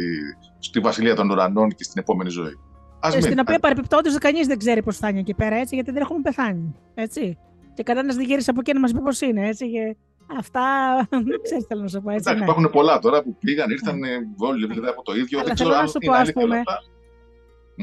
στη 0.60 0.80
Βασιλεία 0.80 1.16
των 1.16 1.30
Ουρανών 1.30 1.70
και 1.70 1.84
στην 1.84 2.02
επόμενη 2.02 2.30
ζωή. 2.30 2.60
Ας 3.00 3.16
ε, 3.16 3.22
στην 3.22 3.40
οποία 3.40 3.60
παρεπιπτόντω 3.60 4.18
κανείς 4.18 4.48
δεν 4.48 4.58
ξέρει 4.58 4.84
πώς 4.84 4.98
θα 4.98 5.10
είναι 5.10 5.20
εκεί 5.20 5.34
πέρα, 5.34 5.56
έτσι, 5.56 5.76
γιατί 5.76 5.92
δεν 5.92 6.02
έχουμε 6.02 6.22
πεθάνει. 6.22 6.76
Έτσι. 6.94 7.38
Και 7.74 7.84
κανένας 7.84 8.16
δεν 8.16 8.26
γύρισε 8.26 8.50
από 8.50 8.60
εκεί 8.60 8.74
να 8.74 8.80
μας 8.80 8.92
πει 8.92 9.02
πώς 9.02 9.22
είναι. 9.22 9.48
Έτσι, 9.48 9.72
και 9.72 9.96
αυτά 10.38 10.64
δεν 11.10 11.42
ξέρει, 11.44 11.66
θέλω 11.68 11.82
να 11.82 11.88
σου 11.88 12.02
πω. 12.02 12.10
Έτσι, 12.10 12.30
Εντάξει, 12.30 12.38
ναι. 12.38 12.44
υπάρχουν 12.44 12.72
πολλά 12.72 13.00
τώρα 13.00 13.24
που 13.24 13.36
πήγαν, 13.40 13.70
ήρθαν 13.70 14.00
ναι. 14.00 14.10
όλοι 14.38 14.68
δηλαδή, 14.68 14.88
από 14.88 15.04
το 15.04 15.16
ίδιο. 15.16 15.40
Αλλά 15.40 15.48
δεν 15.48 15.56
ξέρω 15.56 15.74
αν 15.74 15.88
σου 15.88 16.00
πω, 16.00 16.12
ας 16.12 16.32
πούμε, 16.32 16.64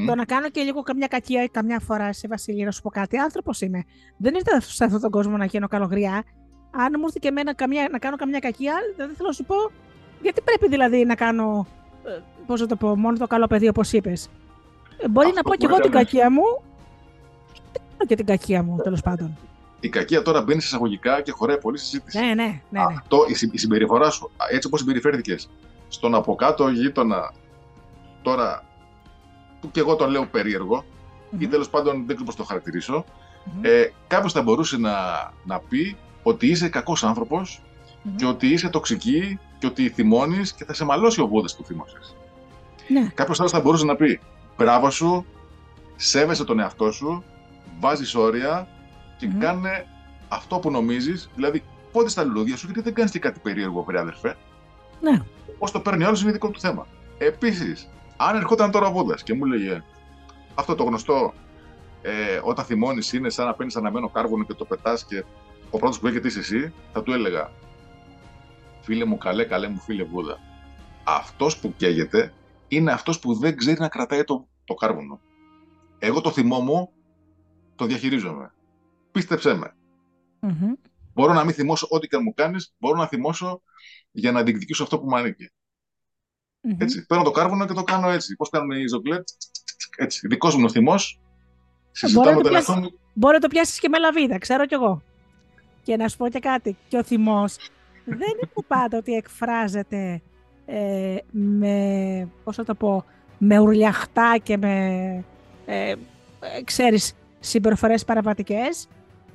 το 0.07 0.15
να 0.15 0.25
κάνω 0.25 0.49
και 0.49 0.61
λίγο 0.61 0.81
καμιά 0.81 1.07
κακία 1.07 1.47
καμιά 1.51 1.79
φορά 1.79 2.13
σε 2.13 2.27
Βασιλεία, 2.27 2.65
να 2.65 2.71
σου 2.71 2.81
πω 2.81 2.89
κάτι. 2.89 3.17
Άνθρωπος 3.17 3.61
είμαι. 3.61 3.83
Δεν 4.17 4.33
ήρθα 4.35 4.59
σε 4.59 4.83
αυτόν 4.83 5.01
τον 5.01 5.11
κόσμο 5.11 5.37
να 5.37 5.45
γίνω 5.45 5.67
καλογριά. 5.67 6.23
Αν 6.71 6.93
μου 6.97 7.03
έρθει 7.05 7.19
και 7.19 7.27
εμένα 7.27 7.53
καμιά, 7.53 7.87
να 7.91 7.99
κάνω 7.99 8.15
καμιά 8.15 8.39
κακία, 8.39 8.73
δεν 8.97 9.09
θέλω 9.15 9.27
να 9.27 9.33
σου 9.33 9.43
πω. 9.43 9.55
Γιατί 10.21 10.41
πρέπει 10.41 10.67
δηλαδή 10.67 11.05
να 11.05 11.15
κάνω. 11.15 11.67
Ε, 12.03 12.19
Πώς 12.45 12.61
να 12.61 12.67
το 12.67 12.75
πω, 12.75 12.95
μόνο 12.95 13.17
το 13.17 13.27
καλό 13.27 13.47
παιδί, 13.47 13.67
όπως 13.67 13.91
είπες. 13.93 14.29
Ε, 14.97 15.07
μπορεί 15.09 15.27
Αυτό 15.27 15.37
να 15.37 15.49
πω 15.49 15.55
και 15.55 15.65
εγώ 15.65 15.79
την 15.79 15.91
κακία 15.91 16.31
μου. 16.31 16.43
Δεν 17.71 17.81
κάνω 17.97 18.05
και 18.07 18.15
την 18.15 18.25
κακία 18.25 18.63
μου, 18.63 18.77
τέλος 18.83 19.01
πάντων. 19.01 19.37
Η 19.83 19.89
κακία 19.89 20.21
τώρα 20.21 20.41
μπαίνει 20.41 20.61
σε 20.61 20.67
εισαγωγικά 20.67 21.21
και 21.21 21.31
χωράει 21.31 21.57
πολύ 21.57 21.77
συζήτηση. 21.77 22.19
Ναι, 22.19 22.25
ναι, 22.25 22.33
ναι. 22.33 22.61
ναι. 22.69 22.81
Αυτό, 22.81 23.25
η 23.51 23.57
συμπεριφορά 23.57 24.09
σου, 24.09 24.31
έτσι 24.51 24.67
όπως 24.67 24.79
συμπεριφέρθηκες 24.79 25.49
στον 25.87 26.15
από 26.15 26.35
κάτω 26.35 26.67
γείτονα, 26.69 27.33
τώρα 28.21 28.63
που 29.61 29.71
και 29.71 29.79
εγώ 29.79 29.95
τον 29.95 30.09
λέω 30.09 30.25
περίεργο, 30.25 30.83
mm-hmm. 30.83 31.41
ή 31.41 31.47
τέλος 31.47 31.69
πάντων 31.69 31.95
δεν 31.95 32.05
ξέρω 32.05 32.23
πώς 32.23 32.35
το 32.35 32.43
χαρακτηρίσω, 32.43 33.05
mm-hmm. 33.05 33.59
ε, 33.61 33.89
κάποιος 34.07 34.33
θα 34.33 34.41
μπορούσε 34.41 34.77
να, 34.77 34.93
να 35.43 35.59
πει 35.59 35.97
ότι 36.23 36.47
είσαι 36.47 36.69
κακός 36.69 37.03
άνθρωπος 37.03 37.61
και 38.15 38.25
ότι 38.25 38.47
είσαι 38.47 38.69
τοξική 38.69 39.39
και 39.59 39.65
ότι 39.65 39.89
θυμώνεις 39.89 40.53
και 40.53 40.65
θα 40.65 40.73
σε 40.73 40.85
μαλώσει 40.85 41.21
ο 41.21 41.27
Βούδας 41.27 41.55
που 41.55 41.63
θύμωσε. 41.63 41.97
Ναι. 42.87 43.11
Κάποιος 43.13 43.39
άλλος 43.39 43.51
θα 43.51 43.59
μπορούσε 43.59 43.85
να 43.85 43.95
πει: 43.95 44.19
Μπράβο 44.57 44.89
σου, 44.89 45.25
σέβεσαι 45.95 46.43
τον 46.43 46.59
εαυτό 46.59 46.91
σου, 46.91 47.23
βάζεις 47.79 48.15
όρια 48.15 48.67
και 49.21 49.29
mm-hmm. 49.33 49.39
κάνε 49.39 49.85
αυτό 50.27 50.59
που 50.59 50.71
νομίζεις. 50.71 51.29
Δηλαδή, 51.35 51.63
πότε 51.91 52.09
στα 52.09 52.23
λουλούδια 52.23 52.57
σου, 52.57 52.65
γιατί 52.65 52.81
δεν 52.81 52.93
κάνεις 52.93 53.11
και 53.11 53.19
κάτι 53.19 53.39
περίεργο, 53.39 53.83
βρε 53.83 53.99
αδερφέ. 53.99 54.37
Ναι. 55.01 55.21
Πώ 55.59 55.71
το 55.71 55.79
παίρνει 55.79 56.03
άλλος 56.03 56.21
είναι 56.21 56.31
δικό 56.31 56.49
του 56.49 56.59
θέμα. 56.59 56.87
Επίσης, 57.17 57.89
αν 58.17 58.35
ερχόταν 58.35 58.71
τώρα 58.71 58.87
ο 58.87 58.91
Βούδας 58.91 59.23
και 59.23 59.33
μου 59.33 59.45
έλεγε 59.45 59.83
αυτό 60.55 60.75
το 60.75 60.83
γνωστό, 60.83 61.33
ε, 62.01 62.39
όταν 62.43 62.65
θυμώνεις 62.65 63.13
είναι 63.13 63.29
σαν 63.29 63.45
να 63.45 63.53
παίρνεις 63.53 63.75
αναμένο 63.75 64.09
κάρβουνο 64.09 64.43
και 64.43 64.53
το 64.53 64.65
πετάς 64.65 65.05
και 65.05 65.23
ο 65.69 65.77
πρώτος 65.77 65.99
που 65.99 66.07
έχετε 66.07 66.27
είσαι 66.27 66.39
εσύ, 66.39 66.73
θα 66.93 67.03
του 67.03 67.11
έλεγα 67.11 67.51
Φίλε 68.81 69.05
μου, 69.05 69.17
καλέ, 69.17 69.43
καλέ 69.43 69.67
μου 69.67 69.79
φίλε 69.79 70.03
Βούδα. 70.03 70.39
Αυτός 71.03 71.57
που 71.57 71.73
καίγεται 71.77 72.33
είναι 72.67 72.91
αυτός 72.91 73.19
που 73.19 73.33
δεν 73.33 73.57
ξέρει 73.57 73.79
να 73.79 73.87
κρατάει 73.87 74.23
το, 74.23 74.47
το 74.65 74.73
κάρβουνο. 74.73 75.19
Εγώ 75.99 76.21
το 76.21 76.31
θυμό 76.31 76.59
μου 76.59 76.91
το 77.75 77.85
διαχειρίζομαι. 77.85 78.53
Πίστεψέ 79.11 79.53
με. 79.53 79.75
Mm-hmm. 80.41 80.89
Μπορώ 81.13 81.33
να 81.33 81.43
μην 81.43 81.53
θυμώσω 81.53 81.87
ό,τι 81.89 82.07
και 82.07 82.15
αν 82.15 82.21
μου 82.25 82.33
κάνεις, 82.33 82.73
μπορώ 82.77 82.97
να 82.97 83.07
θυμώσω 83.07 83.61
για 84.11 84.31
να 84.31 84.43
διεκδικήσω 84.43 84.83
αυτό 84.83 84.99
που 84.99 85.05
μου 85.09 85.15
ανήκει. 85.15 85.49
Mm-hmm. 86.67 86.75
Έτσι. 86.81 87.05
Παίρνω 87.05 87.23
το 87.23 87.31
κάρβουνο 87.31 87.65
και 87.65 87.73
το 87.73 87.83
κάνω 87.83 88.09
έτσι. 88.09 88.35
Πώς 88.35 88.49
κάνουν 88.49 88.71
οι 88.71 88.87
ζωγκλέτ. 88.87 89.27
Έτσι. 89.97 90.27
Δικός 90.27 90.55
μου 90.55 90.63
ο 90.65 90.69
θυμός. 90.69 91.19
Συζητάμε 91.91 92.41
τον 92.41 92.55
εαυτό 92.55 92.75
μου. 92.75 92.99
Μπορεί 93.13 93.33
να 93.33 93.39
το 93.39 93.47
πιάσεις 93.47 93.79
και 93.79 93.89
με 93.89 93.99
λαβίδα, 93.99 94.37
ξέρω 94.37 94.65
κι 94.65 94.73
εγώ. 94.73 95.01
Και 95.83 95.95
να 95.95 96.07
σου 96.07 96.17
πω 96.17 96.29
και 96.29 96.39
κάτι. 96.39 96.77
Και 96.87 96.97
ο 96.97 97.03
θυμός 97.03 97.57
δεν 98.05 98.17
είναι 98.17 98.65
πάντα 98.67 98.97
ότι 98.97 99.13
εκφράζεται 99.13 100.21
ε, 100.65 101.17
με, 101.31 102.29
πώς 102.43 102.55
θα 102.55 102.63
το 102.63 102.75
πω, 102.75 103.05
με 103.37 103.59
ουρλιαχτά 103.59 104.37
και 104.43 104.57
με, 104.57 105.25
ε, 105.65 105.93
ξέρεις, 106.63 107.13
συμπεριφορές 107.39 108.05
παραβατικές. 108.05 108.87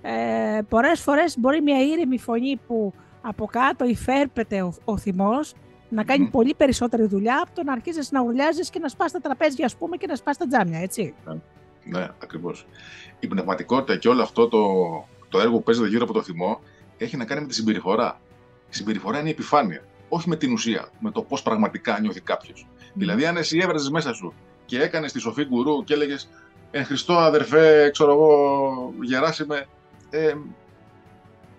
Ε, 0.09 0.63
πολλές 0.69 1.01
φορές 1.01 1.39
μπορεί 1.39 1.63
μια 1.63 1.83
ήρεμη 1.83 2.19
φωνή 2.19 2.61
που 2.67 2.93
από 3.23 3.47
κάτω 3.47 3.85
υφέρπεται 3.85 4.63
ο, 4.63 4.75
ο 4.85 4.97
θυμός 4.99 5.55
να 5.89 6.05
κάνει 6.05 6.29
πολύ 6.29 6.55
περισσότερη 6.55 7.07
δουλειά 7.07 7.41
από 7.43 7.55
το 7.55 7.63
να 7.63 7.73
αρχίσει 7.73 8.09
να 8.11 8.23
ουρλιάζεις 8.23 8.71
και 8.71 8.79
να 8.79 8.89
σπάς 8.89 9.13
τα 9.13 9.21
τραπέζια, 9.21 9.65
ας 9.65 9.77
πούμε, 9.77 9.97
και 9.97 10.07
να 10.07 10.17
σπάς 10.17 10.37
τα 10.37 10.47
τζάμια, 10.47 10.79
έτσι. 10.79 11.15
Ναι, 11.25 11.35
ναι 11.99 12.09
ακριβώς. 12.23 12.67
Η 13.21 13.27
πνευματικότητα 13.27 13.99
και 13.99 14.09
όλο 14.09 14.23
αυτό 14.23 14.49
το, 14.49 14.63
το 15.29 15.41
έργο 15.41 15.57
που 15.57 15.63
παίζεται 15.63 15.89
γύρω 15.89 16.05
από 16.05 16.13
το 16.13 16.23
θυμό 16.23 16.61
έχει 16.97 17.17
να 17.17 17.25
κάνει 17.25 17.41
με 17.41 17.47
τη 17.47 17.55
συμπεριφορά. 17.55 18.21
Η 18.71 18.75
συμπεριφορά 18.75 19.19
είναι 19.19 19.29
η 19.29 19.33
επιφάνεια. 19.33 19.83
Όχι 20.09 20.29
με 20.29 20.37
την 20.37 20.53
ουσία, 20.53 20.89
με 20.99 21.11
το 21.11 21.23
πώς 21.23 21.43
πραγματικά 21.43 22.01
νιώθει 22.01 22.21
κάποιος. 22.21 22.67
Δηλαδή, 22.95 23.27
αν 23.27 23.37
εσύ 23.37 23.59
έβραζες 23.59 23.91
μέσα 23.91 24.13
σου 24.13 24.35
και 24.65 24.81
έκανες 24.81 25.13
τη 25.13 25.19
σοφή 25.21 25.45
γκουρού 25.45 25.85
και 25.85 25.95
έλεγες 25.95 26.29
Εν 26.71 26.85
Χριστώ, 26.85 27.19
αδερφέ, 27.19 27.91
ξέρω 27.93 28.13
εγώ, 28.13 28.95
γεράσιμε, 29.01 29.67
ε, 30.11 30.35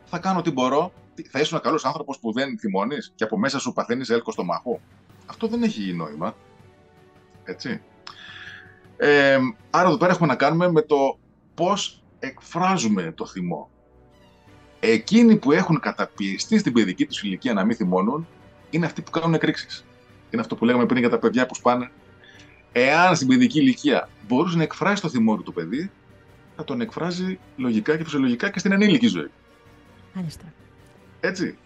θα 0.06 0.20
κάνω 0.20 0.40
ό,τι 0.40 0.52
μπορώ 0.52 0.92
θα 1.24 1.40
ήσουν 1.40 1.56
ένα 1.56 1.66
καλός 1.66 1.86
άνθρωπος 1.86 2.20
που 2.20 2.32
δεν 2.32 2.60
θυμώνεις 2.60 3.12
και 3.16 3.24
από 3.24 3.38
μέσα 3.38 3.60
σου 3.60 3.74
παθαίνεις 3.74 4.10
έλκο 4.10 4.32
στο 4.32 4.44
μάχο. 4.44 4.80
Αυτό 5.26 5.48
δεν 5.48 5.64
έχει 5.64 5.94
νόημα. 5.94 6.36
Έτσι. 7.44 7.82
Ε, 8.98 9.38
άρα 9.70 9.88
εδώ 9.88 9.98
πέρα 9.98 10.12
έχουμε 10.12 10.28
να 10.28 10.36
κάνουμε 10.36 10.72
με 10.72 10.82
το 10.82 11.20
πώς 11.54 12.04
εκφράζουμε 12.20 13.12
το 13.16 13.26
θυμό. 13.26 13.70
Εκείνοι 14.80 15.36
που 15.36 15.52
έχουν 15.52 15.80
καταπιεστεί 15.80 16.58
στην 16.58 16.74
παιδική 16.74 17.06
τους 17.06 17.24
ηλικία 17.24 17.54
να 17.54 17.66
μην 17.66 17.76
θυμώνουν, 17.76 18.28
είναι 18.70 18.86
αυτοί 18.86 19.02
που 19.02 19.12
κάνουν 19.12 19.34
εκρήξεις. 19.34 19.86
Είναι 20.30 20.42
αυτό 20.42 20.56
που 20.56 20.66
λέγαμε 20.66 20.86
πριν 20.86 21.00
για 21.00 21.10
τα 21.10 21.20
παιδιά 21.20 21.46
που 21.46 21.56
σπάνε. 21.56 21.92
Εάν 22.72 23.16
στην 23.16 23.28
παιδική 23.28 23.60
ηλικία 23.60 24.10
μπορούσε 24.28 24.58
να 24.58 24.64
εκφράσει 24.64 25.02
το 25.02 25.10
θυμό 25.10 25.36
του 25.36 25.44
το 25.44 25.52
παιδί, 25.52 25.92
θα 26.58 26.64
τον 26.64 26.82
εκφράζει 26.82 27.40
λογικά 27.56 27.98
και 27.98 28.04
φυσιολογικά 28.04 28.50
και 28.50 28.60
στην 28.60 28.72
ενήλικη 28.72 29.08
ζωή. 29.08 29.32
Μάλιστα. 30.14 30.44
Έτσι. 31.20 31.58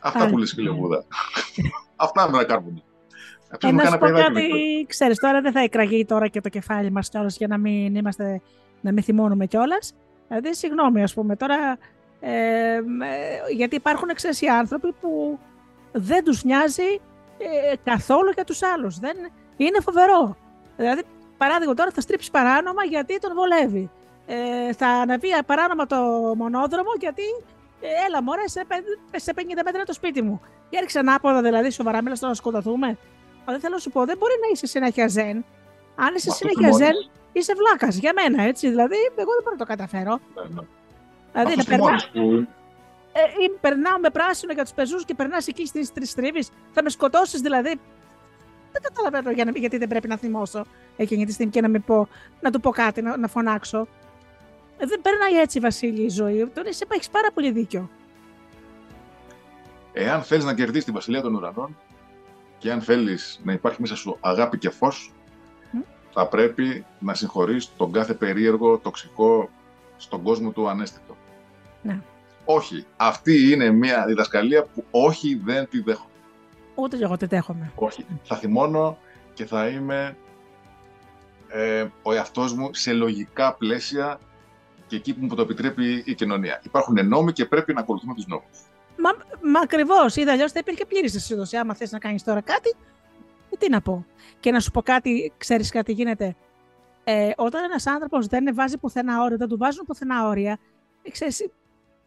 Αυτά 0.00 0.28
που 0.28 0.38
λες 0.38 0.52
φίλε 0.52 0.70
Βούδα. 0.70 1.04
Αυτά 1.96 2.30
με 2.30 2.36
τα 2.36 2.44
κάρβουνα. 2.44 2.82
Ε, 3.60 3.72
να 3.72 3.84
σου 3.84 3.98
πω 3.98 4.06
κάτι, 4.06 4.44
ξέρεις, 4.88 5.18
τώρα 5.18 5.40
δεν 5.40 5.52
θα 5.52 5.60
εκραγεί 5.60 6.04
τώρα 6.04 6.28
και 6.28 6.40
το 6.40 6.48
κεφάλι 6.48 6.90
μας 6.90 7.08
κιόλας 7.08 7.36
για 7.36 7.46
να 7.46 7.58
μην, 7.58 7.94
είμαστε, 7.94 8.40
να 8.80 8.92
μην 8.92 9.02
θυμώνουμε 9.02 9.46
κιόλας. 9.46 9.94
Δηλαδή, 10.28 10.54
συγγνώμη, 10.54 11.02
ας 11.02 11.14
πούμε, 11.14 11.36
τώρα, 11.36 11.78
ε, 12.20 12.80
γιατί 13.54 13.76
υπάρχουν 13.76 14.08
εξαίσιοι 14.08 14.48
άνθρωποι 14.48 14.92
που 15.00 15.38
δεν 15.92 16.24
τους 16.24 16.44
νοιάζει 16.44 17.00
ε, 17.38 17.74
καθόλου 17.84 18.30
για 18.34 18.44
τους 18.44 18.62
άλλους. 18.62 18.98
Δεν, 18.98 19.16
είναι 19.64 19.80
φοβερό. 19.80 20.36
Δηλαδή, 20.76 21.02
παράδειγμα, 21.36 21.74
τώρα 21.74 21.90
θα 21.90 22.00
στρίψεις 22.00 22.30
παράνομα 22.30 22.84
γιατί 22.84 23.18
τον 23.18 23.32
βολεύει 23.34 23.90
ε, 24.32 24.72
θα 24.72 24.86
αναβεί 24.86 25.28
παράνομα 25.46 25.86
το 25.86 25.96
μονόδρομο 26.36 26.90
γιατί 26.98 27.22
ε, 27.80 27.86
έλα 28.06 28.22
μωρέ 28.22 28.48
σε, 28.48 28.66
σε 29.16 29.32
50 29.36 29.40
μέτρα 29.64 29.82
το 29.84 29.92
σπίτι 29.92 30.22
μου. 30.22 30.40
Και 30.70 30.76
έριξε 30.76 30.98
ανάποδα 30.98 31.42
δηλαδή 31.42 31.70
σοβαρά 31.70 32.02
μέλα 32.02 32.14
στο 32.14 32.26
να 32.26 32.34
σκοτωθούμε. 32.34 32.86
Αλλά 32.86 33.58
δεν 33.58 33.60
θέλω 33.60 33.74
να 33.74 33.80
σου 33.80 33.90
πω, 33.90 34.04
δεν 34.04 34.16
μπορεί 34.18 34.32
να 34.40 34.46
είσαι 34.52 34.66
συνέχεια 34.66 35.08
ζεν. 35.08 35.44
Αν 35.94 36.14
είσαι 36.14 36.30
συνέχεια 36.30 36.72
ζεν, 36.72 36.94
είσαι 37.32 37.54
βλάκας 37.54 37.96
για 37.96 38.12
μένα, 38.14 38.42
έτσι. 38.42 38.68
Δηλαδή, 38.68 38.96
εγώ 39.16 39.32
δεν 39.32 39.42
μπορώ 39.42 39.50
να 39.50 39.56
το 39.56 39.64
καταφέρω. 39.64 40.20
Ναι, 40.34 40.42
ναι. 40.54 40.66
Δηλαδή, 41.32 41.56
να 41.56 41.64
περνάω. 41.64 42.44
Ε, 43.12 43.20
περνάω 43.60 43.98
με 43.98 44.10
πράσινο 44.10 44.52
για 44.52 44.62
τους 44.62 44.72
πεζούς 44.72 45.04
και 45.04 45.14
περνάς 45.14 45.46
εκεί 45.46 45.66
στις 45.66 45.92
τρεις 45.92 46.14
τρίβει. 46.14 46.44
Θα 46.72 46.82
με 46.82 46.88
σκοτώσεις 46.88 47.40
δηλαδή. 47.40 47.80
Δεν 48.72 48.82
καταλαβαίνω 48.82 49.30
για 49.30 49.52
γιατί 49.54 49.78
δεν 49.78 49.88
πρέπει 49.88 50.08
να 50.08 50.16
θυμώσω 50.16 50.64
εκείνη 50.96 51.26
τη 51.26 51.32
στιγμή 51.32 51.52
και 51.52 51.60
να, 51.60 51.68
με 51.68 51.78
πω, 51.78 52.08
να 52.40 52.50
του 52.50 52.60
πω 52.60 52.70
κάτι, 52.70 53.02
να, 53.02 53.16
να 53.16 53.28
φωνάξω. 53.28 53.88
Ε, 54.78 54.86
δεν 54.86 55.00
περνάει 55.00 55.40
έτσι, 55.40 55.60
Βασίλη, 55.60 56.02
η 56.02 56.08
ζωή. 56.08 56.46
Τώρα 56.54 56.68
εσύ 56.68 56.84
έχεις 56.88 57.08
πάρα 57.08 57.28
πολύ 57.34 57.50
δίκιο. 57.50 57.90
Εάν 59.92 60.22
θέλεις 60.22 60.44
να 60.44 60.54
κερδίσεις 60.54 60.84
τη 60.84 60.90
βασιλεία 60.90 61.20
των 61.20 61.34
ουρανών 61.34 61.76
και 62.58 62.72
αν 62.72 62.80
θέλεις 62.80 63.40
να 63.42 63.52
υπάρχει 63.52 63.80
μέσα 63.80 63.96
σου 63.96 64.16
αγάπη 64.20 64.58
και 64.58 64.70
φως, 64.70 65.12
θα 66.12 66.26
πρέπει 66.26 66.84
να 66.98 67.14
συγχωρείς 67.14 67.70
τον 67.76 67.92
κάθε 67.92 68.14
περίεργο, 68.14 68.78
τοξικό, 68.78 69.50
στον 69.96 70.22
κόσμο 70.22 70.50
του 70.50 70.68
ανέστητο. 70.68 71.16
Ναι. 71.82 72.00
Όχι. 72.44 72.84
Αυτή 72.96 73.52
είναι 73.52 73.70
μια 73.70 74.04
διδασκαλία 74.06 74.62
που 74.62 74.84
όχι 74.90 75.40
δεν 75.44 75.68
τη 75.68 75.80
δέχομαι. 75.82 76.09
Ούτε 76.80 76.98
εγώ 77.00 77.16
τη 77.16 77.26
δέχομαι. 77.26 77.72
Όχι. 77.74 78.06
Θα 78.22 78.36
θυμώνω 78.36 78.98
και 79.34 79.44
θα 79.46 79.68
είμαι 79.68 80.16
ε, 81.48 81.86
ο 82.02 82.12
εαυτός 82.12 82.54
μου 82.54 82.74
σε 82.74 82.92
λογικά 82.92 83.54
πλαίσια 83.54 84.20
και 84.86 84.96
εκεί 84.96 85.14
που 85.14 85.24
μου 85.24 85.34
το 85.34 85.42
επιτρέπει 85.42 86.02
η 86.06 86.14
κοινωνία. 86.14 86.60
Υπάρχουν 86.64 87.08
νόμοι 87.08 87.32
και 87.32 87.44
πρέπει 87.44 87.72
να 87.74 87.80
ακολουθούμε 87.80 88.14
τους 88.14 88.26
νόμους. 88.26 88.58
Μα, 88.96 89.10
μα 89.52 89.60
ακριβώς. 89.60 90.16
Είδα 90.16 90.32
αλλιώς 90.32 90.52
θα 90.52 90.58
υπήρχε 90.58 90.84
πλήρης 90.84 91.14
αισιοδοσία. 91.14 91.60
Άμα 91.60 91.74
θες 91.74 91.90
να 91.90 91.98
κάνεις 91.98 92.22
τώρα 92.22 92.40
κάτι, 92.40 92.74
ε, 93.50 93.56
τι 93.56 93.68
να 93.68 93.80
πω. 93.80 94.06
Και 94.40 94.50
να 94.50 94.60
σου 94.60 94.70
πω 94.70 94.82
κάτι, 94.82 95.32
ξέρεις 95.36 95.70
κάτι 95.70 95.92
γίνεται. 95.92 96.36
ε, 97.04 97.30
όταν 97.36 97.64
ένας 97.64 97.86
άνθρωπος 97.86 98.26
δεν 98.26 98.54
βάζει 98.54 98.78
πουθενά 98.78 99.22
όρια, 99.22 99.36
δεν 99.36 99.48
του 99.48 99.56
βάζουν 99.56 99.84
πουθενά 99.86 100.28
όρια, 100.28 100.58
ξέρεις, 101.10 101.48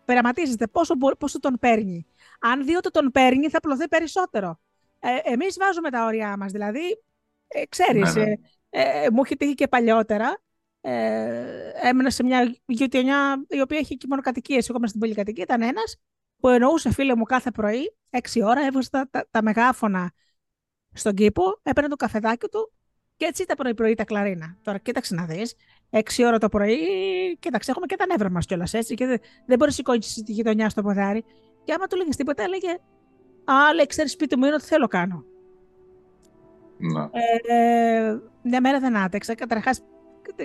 περαματίζεται 0.06 0.68
πόσο, 0.68 0.94
πόσο 1.18 1.40
τον 1.40 1.58
παίρνει. 1.60 2.06
Αν 2.40 2.66
δει 2.66 2.76
ότι 2.76 2.92
τον 2.92 3.12
παίρνει, 3.12 3.50
θα 3.50 3.60
πλωθεί 3.60 3.88
περισσότερο. 3.88 4.60
Ε, 5.06 5.32
εμείς 5.32 5.58
βάζουμε 5.60 5.90
τα 5.90 6.06
όρια 6.06 6.38
μας, 6.38 6.52
δηλαδή, 6.52 7.04
ε, 7.48 7.66
ξέρεις, 7.66 8.16
ναι, 8.16 8.24
ναι. 8.24 8.32
Ε, 8.70 9.04
ε, 9.04 9.10
μου 9.12 9.22
έχει 9.26 9.36
τύχει 9.36 9.54
και 9.54 9.68
παλιότερα, 9.68 10.42
ε, 10.82 11.72
έμενα 11.82 12.10
σε 12.10 12.24
μια 12.24 12.56
γειτονιά 12.66 13.46
η 13.48 13.62
οποία 13.62 13.78
έχει 13.78 13.98
και 13.98 14.06
μονοκατοικίε. 14.10 14.58
Εγώ 14.58 14.76
ήμουν 14.76 14.88
στην 14.88 15.00
πολυκατοικία. 15.00 15.44
Ήταν 15.44 15.62
ένας 15.62 15.98
που 16.38 16.50
εννοούσε 16.50 16.92
φίλε 16.92 17.16
μου 17.16 17.24
κάθε 17.24 17.52
πρωί, 17.52 17.96
6 18.10 18.42
ώρα, 18.44 18.66
έβγαζε 18.66 18.90
τα, 18.90 19.08
τα, 19.12 19.28
τα, 19.32 19.42
μεγάφωνα 19.42 20.12
στον 20.94 21.14
κήπο, 21.14 21.60
έπαιρνε 21.64 21.90
το 21.90 21.96
καφεδάκι 21.96 22.48
του 22.48 22.74
και 23.16 23.26
έτσι 23.26 23.42
ήταν 23.42 23.58
πρωί-πρωί 23.58 23.94
τα 23.94 24.04
κλαρίνα. 24.04 24.58
Τώρα 24.62 24.78
κοίταξε 24.78 25.16
να 25.16 25.26
δεις. 25.26 25.56
6 25.90 26.02
ώρα 26.26 26.38
το 26.38 26.50
πρωί, 26.50 26.78
κοίταξε, 27.40 27.72
έχουμε 27.72 27.86
και 27.86 27.96
τα 27.96 28.06
νεύρα 28.06 28.30
μας 28.30 28.46
κιόλας 28.46 28.74
έτσι. 28.74 28.94
Και 28.94 29.06
δεν, 29.06 29.20
δεν 29.46 29.58
μπορείς 29.58 29.78
να 29.78 29.94
σηκώσει 29.94 30.24
τη 30.24 30.32
γειτονιά 30.32 30.70
στο 30.70 30.82
ποδάρι. 30.82 31.24
Και 31.64 31.74
άμα 31.74 31.88
του 31.88 31.98
λέγε 31.98 32.10
τίποτα, 32.10 32.44
έλεγε 32.44 32.78
Α, 33.46 33.74
λέει, 33.74 33.86
ξέρεις, 33.86 34.12
σπίτι 34.12 34.38
μου 34.38 34.46
είναι 34.46 34.54
ό,τι 34.54 34.66
θέλω 34.66 34.88
κάνω. 34.88 35.24
Να. 36.78 37.10
Ε, 37.56 38.20
μια 38.44 38.62
μέρα 38.62 38.80
δεν 38.80 38.98
άτεξα. 38.98 39.36
Καταρχάς, 39.36 39.84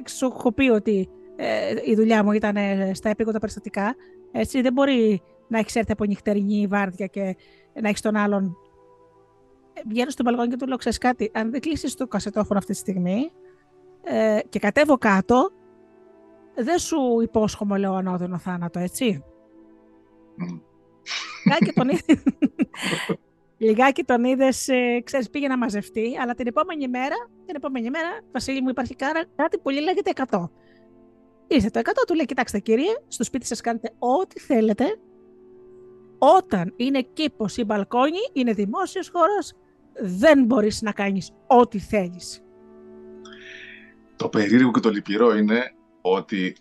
σου 0.09 0.27
έχω 0.27 0.53
πει 0.53 0.69
ότι 0.69 1.09
ε, 1.37 1.75
η 1.85 1.95
δουλειά 1.95 2.25
μου 2.25 2.33
ήταν 2.33 2.57
ε, 2.57 2.95
στα 2.95 3.09
επίγοντα 3.09 3.39
περιστατικά. 3.39 3.95
Έτσι, 4.33 4.61
δεν 4.61 4.73
μπορεί 4.73 5.23
να 5.49 5.59
έχεις 5.59 5.77
έρθει 5.77 5.93
από 5.93 6.05
νυχτερινή 6.05 6.67
βάρδια 6.67 7.07
και 7.07 7.37
να 7.81 7.89
έχεις 7.89 8.01
τον 8.01 8.17
άλλον. 8.17 8.57
Ε, 9.73 9.81
βγαίνω 9.89 10.11
στο 10.11 10.23
μπαλκόνι 10.23 10.49
και 10.49 10.57
του 10.57 10.67
λέω: 10.67 10.77
Ξέρεις 10.77 10.99
κάτι, 10.99 11.31
αν 11.35 11.51
δεν 11.51 11.61
κλείσεις 11.61 11.95
το 11.95 12.07
κασετόφωνο 12.07 12.59
αυτή 12.59 12.73
τη 12.73 12.79
στιγμή 12.79 13.31
ε, 14.03 14.39
και 14.49 14.59
κατέβω 14.59 14.99
κάτω, 14.99 15.51
δεν 16.55 16.79
σου 16.79 17.21
υπόσχομαι, 17.23 17.79
λέω, 17.79 17.95
ανώδυνο 17.95 18.39
θάνατο, 18.39 18.79
έτσι. 18.79 19.25
Mm. 20.41 20.61
Και 21.59 21.73
τον 21.73 21.89
Λιγάκι 23.59 24.05
τον 24.05 24.25
είδες, 24.25 24.69
ε, 24.69 25.01
ξέρεις, 25.05 25.31
πήγε 25.31 25.49
να 25.49 25.59
μαζευτεί, 25.59 26.19
αλλά 26.23 26.35
την 26.35 26.47
επόμενη 26.47 26.89
μέρα, 26.89 27.17
την 27.47 27.57
επόμενη 27.57 27.91
μέρα, 27.91 28.21
Βασίλη 28.33 28.63
μου, 28.63 28.69
υπάρχει 28.69 28.95
κάτι 29.37 29.59
που 29.63 29.71
λέγεται 29.71 30.11
100. 30.31 30.51
Ήρθε 31.47 31.71
το 31.71 31.79
100, 31.79 31.93
του 32.07 32.15
λέει: 32.15 32.25
Κοιτάξτε, 32.25 32.59
κύριε, 32.59 32.93
στο 33.09 33.25
σπίτι 33.25 33.47
σας 33.47 33.61
κάνετε 33.61 33.93
ό,τι 33.99 34.41
θέλετε. 34.41 34.85
Όταν 36.19 36.73
είναι 36.77 37.03
κήπος 37.13 37.57
ή 37.57 37.65
μπαλκόνι, 37.65 38.19
είναι 38.33 38.53
δημόσιος 38.53 39.11
χώρος, 39.13 39.53
δεν 40.01 40.45
μπορείς 40.45 40.83
να 40.83 40.93
κάνεις 40.93 41.33
ό,τι 41.47 41.79
θέλεις. 41.79 42.43
Το 44.17 44.29
περίεργο 44.29 44.71
και 44.71 44.81
το 44.81 44.91
λυπηρό 44.91 45.37
είναι 45.37 45.75
ότι 46.01 46.57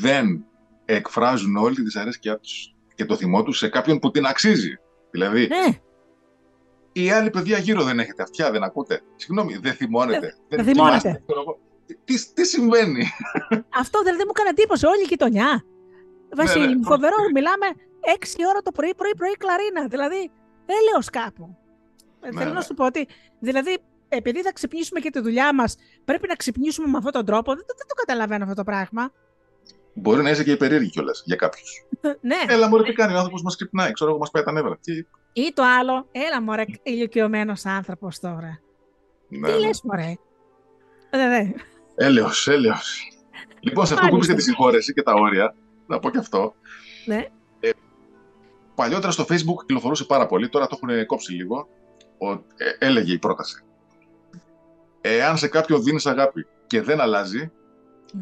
δεν 0.00 0.44
εκφράζουν 0.84 1.56
όλη 1.56 1.74
τη 1.74 1.82
δυσαρέσκειά 1.82 2.38
τους 2.38 2.74
και 3.00 3.06
το 3.06 3.16
θυμό 3.16 3.42
τους 3.42 3.58
σε 3.58 3.68
κάποιον 3.68 3.98
που 3.98 4.10
την 4.10 4.26
αξίζει. 4.26 4.78
Δηλαδή, 5.10 5.48
ναι. 5.48 5.78
Οι 6.92 7.10
άλλοι 7.10 7.30
παιδιά 7.30 7.58
γύρω 7.58 7.82
δεν 7.82 7.98
έχετε 7.98 8.22
αυτιά, 8.22 8.50
δεν 8.50 8.62
ακούτε; 8.62 9.00
Συγγνώμη, 9.16 9.56
δεν 9.56 9.72
θυμώνετε. 9.72 10.36
Δεν, 10.48 10.64
δεν 10.64 10.64
θυμώνετε. 10.64 11.22
Τι, 12.04 12.32
τι 12.34 12.46
συμβαίνει; 12.46 13.04
Αυτό 13.82 14.02
δεν, 14.02 14.16
δεν 14.16 14.24
μου 14.26 14.32
έκανε 14.36 14.48
εντύπωση. 14.48 14.86
Όλη 14.86 15.02
η 15.02 15.06
γειτονιά. 15.08 15.64
Βασίλη, 16.36 16.66
ναι, 16.66 16.74
ναι. 16.74 16.86
φοβερό. 16.86 17.16
Μιλάμε 17.34 17.66
6 18.18 18.26
ώρα 18.48 18.60
το 18.62 18.72
πρωί, 18.72 18.94
πρωί, 18.96 19.14
πρωί 19.16 19.32
κλαρίνα. 19.32 19.88
Δηλαδή, 19.88 20.30
έλεος 20.78 21.10
κάπου. 21.10 21.58
Ναι, 22.20 22.38
Θέλω 22.38 22.52
να 22.52 22.58
ναι. 22.58 22.64
σου 22.64 22.74
πω 22.74 22.84
ότι, 22.84 23.08
δηλαδή, 23.38 23.78
επειδή 24.08 24.42
θα 24.42 24.52
ξυπνήσουμε 24.52 25.00
και 25.00 25.10
τη 25.10 25.20
δουλειά 25.20 25.54
μας, 25.54 25.76
πρέπει 26.04 26.28
να 26.28 26.34
ξυπνήσουμε 26.34 26.86
με 26.86 26.96
αυτόν 26.96 27.12
τον 27.12 27.24
τρόπο. 27.24 27.54
Δεν, 27.54 27.64
δεν 27.66 27.86
το 27.86 27.94
καταλαβαίνω 27.94 28.42
αυτό 28.42 28.54
το 28.54 28.64
πράγμα. 28.64 29.12
Μπορεί 29.94 30.22
να 30.22 30.30
είσαι 30.30 30.44
και 30.44 30.50
υπερήργη 30.50 30.90
κιόλας 30.90 31.22
για 31.26 31.36
κάποιους. 31.36 31.86
ναι. 32.20 32.36
Έλα, 32.48 32.68
μπορεί 32.68 32.82
τι 32.82 32.92
κάνει 32.92 33.14
ο 33.14 33.16
άνθρωπος 33.16 33.42
μας 33.42 33.54
ξυπνάει. 33.56 33.92
Ξέρω 33.92 34.10
εγώ, 34.10 34.18
μας 34.18 34.30
πάει 34.30 34.42
τα 34.42 34.52
νεύρα. 34.52 34.78
Και... 34.80 35.06
Ή 35.32 35.52
το 35.54 35.62
άλλο, 35.80 36.08
έλα 36.12 36.42
μωρέ, 36.42 36.64
ηλικιωμένος 36.82 37.64
άνθρωπος 37.64 38.18
τώρα. 38.18 38.60
Ναι, 39.28 39.48
τι 39.48 39.54
ναι. 39.54 39.58
λες, 39.58 39.82
μωρέ. 39.82 40.14
Ναι, 41.10 41.26
ναι. 41.26 41.52
Έλεος, 41.94 42.48
έλεος. 42.48 43.10
Λοιπόν, 43.60 43.86
σε 43.86 43.94
αυτό 43.94 44.06
που 44.08 44.14
είπες 44.14 44.26
για 44.26 44.34
τη 44.34 44.42
συγχώρεση 44.42 44.92
και 44.92 45.02
τα 45.02 45.12
όρια, 45.14 45.54
να 45.86 45.98
πω 45.98 46.10
και 46.10 46.18
αυτό. 46.18 46.54
Ναι. 47.06 47.26
Ε, 47.60 47.70
παλιότερα 48.74 49.12
στο 49.12 49.24
Facebook 49.28 49.60
κυκλοφορούσε 49.60 50.04
πάρα 50.04 50.26
πολύ, 50.26 50.48
τώρα 50.48 50.66
το 50.66 50.78
έχουν 50.82 51.06
κόψει 51.06 51.32
λίγο. 51.32 51.68
Ο, 52.18 52.30
ε, 52.32 52.38
έλεγε 52.78 53.12
η 53.12 53.18
πρόταση. 53.18 53.64
Εάν 55.00 55.38
σε 55.38 55.48
κάποιον 55.48 55.82
δίνεις 55.82 56.06
αγάπη 56.06 56.46
και 56.66 56.82
δεν 56.82 57.00
αλλάζει, 57.00 57.50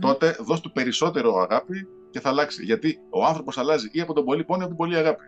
τότε 0.00 0.36
δώσ' 0.38 0.60
του 0.60 0.72
περισσότερο 0.72 1.36
αγάπη 1.36 1.88
και 2.10 2.20
θα 2.20 2.28
αλλάξει. 2.28 2.64
Γιατί 2.64 3.00
ο 3.10 3.24
άνθρωπος 3.24 3.58
αλλάζει 3.58 3.88
ή 3.92 4.00
από 4.00 4.12
τον 4.12 4.24
πολύ 4.24 4.44
πόνο 4.44 4.60
ή 4.60 4.64
από 4.64 4.68
την 4.68 4.76
πολύ 4.76 4.96
αγάπη. 4.96 5.24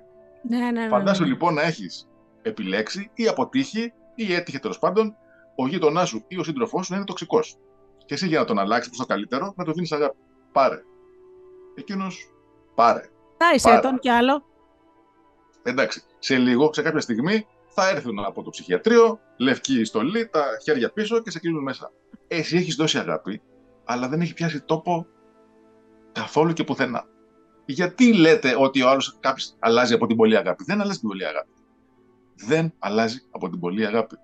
Ναι, 0.48 0.58
ναι, 0.58 0.70
ναι, 0.70 0.88
Φαντάσου 0.88 1.24
λοιπόν 1.24 1.54
να 1.54 1.62
έχεις 1.62 2.08
επιλέξει 2.42 3.10
ή 3.14 3.28
αποτύχει 3.28 3.92
ή 4.14 4.34
έτυχε 4.34 4.58
τέλος 4.58 4.78
πάντων 4.78 5.14
ο 5.56 5.66
γείτονάς 5.66 6.08
σου 6.08 6.24
ή 6.28 6.38
ο 6.38 6.44
σύντροφός 6.44 6.86
σου 6.86 6.92
να 6.92 6.96
είναι 6.96 7.06
τοξικός. 7.06 7.56
Και 8.04 8.14
εσύ 8.14 8.26
για 8.26 8.38
να 8.38 8.44
τον 8.44 8.58
αλλάξεις 8.58 8.86
προς 8.86 8.98
το 8.98 9.06
καλύτερο, 9.14 9.52
να 9.56 9.64
του 9.64 9.72
δίνεις 9.72 9.92
αγάπη. 9.92 10.16
Πάρε. 10.52 10.82
Εκείνος, 11.74 12.32
πάρε. 12.74 13.10
Τάισε 13.36 13.80
τον 13.82 13.98
κι 13.98 14.08
άλλο. 14.08 14.44
Εντάξει. 15.62 16.02
Σε 16.18 16.36
λίγο, 16.36 16.72
σε 16.72 16.82
κάποια 16.82 17.00
στιγμή, 17.00 17.46
θα 17.68 17.88
έρθουν 17.88 18.18
από 18.18 18.42
το 18.42 18.50
ψυχιατρίο, 18.50 19.20
λευκή 19.36 19.84
στολή, 19.84 20.28
τα 20.28 20.44
χέρια 20.62 20.90
πίσω 20.90 21.22
και 21.22 21.30
σε 21.30 21.38
κλείνουν 21.38 21.62
μέσα. 21.62 21.92
Εσύ 22.28 22.56
έχεις 22.56 22.74
δώσει 22.74 22.98
αγάπη, 22.98 23.42
αλλά 23.90 24.08
δεν 24.08 24.20
έχει 24.20 24.34
πιάσει 24.34 24.60
τόπο 24.60 25.06
καθόλου 26.12 26.52
και 26.52 26.64
πουθενά. 26.64 27.04
Γιατί 27.64 28.14
λέτε 28.14 28.54
ότι 28.58 28.82
ο 28.82 28.88
άλλος 28.88 29.16
κάποιος 29.20 29.56
αλλάζει 29.58 29.94
από 29.94 30.06
την 30.06 30.16
πολύ 30.16 30.36
αγάπη; 30.36 30.64
Δεν 30.64 30.80
αλλάζει 30.80 30.98
την 30.98 31.08
πολύ 31.08 31.26
αγάπη. 31.26 31.50
Δεν 32.46 32.72
αλλάζει 32.78 33.20
από 33.30 33.48
την 33.48 33.60
πολύ 33.60 33.86
αγάπη. 33.86 34.16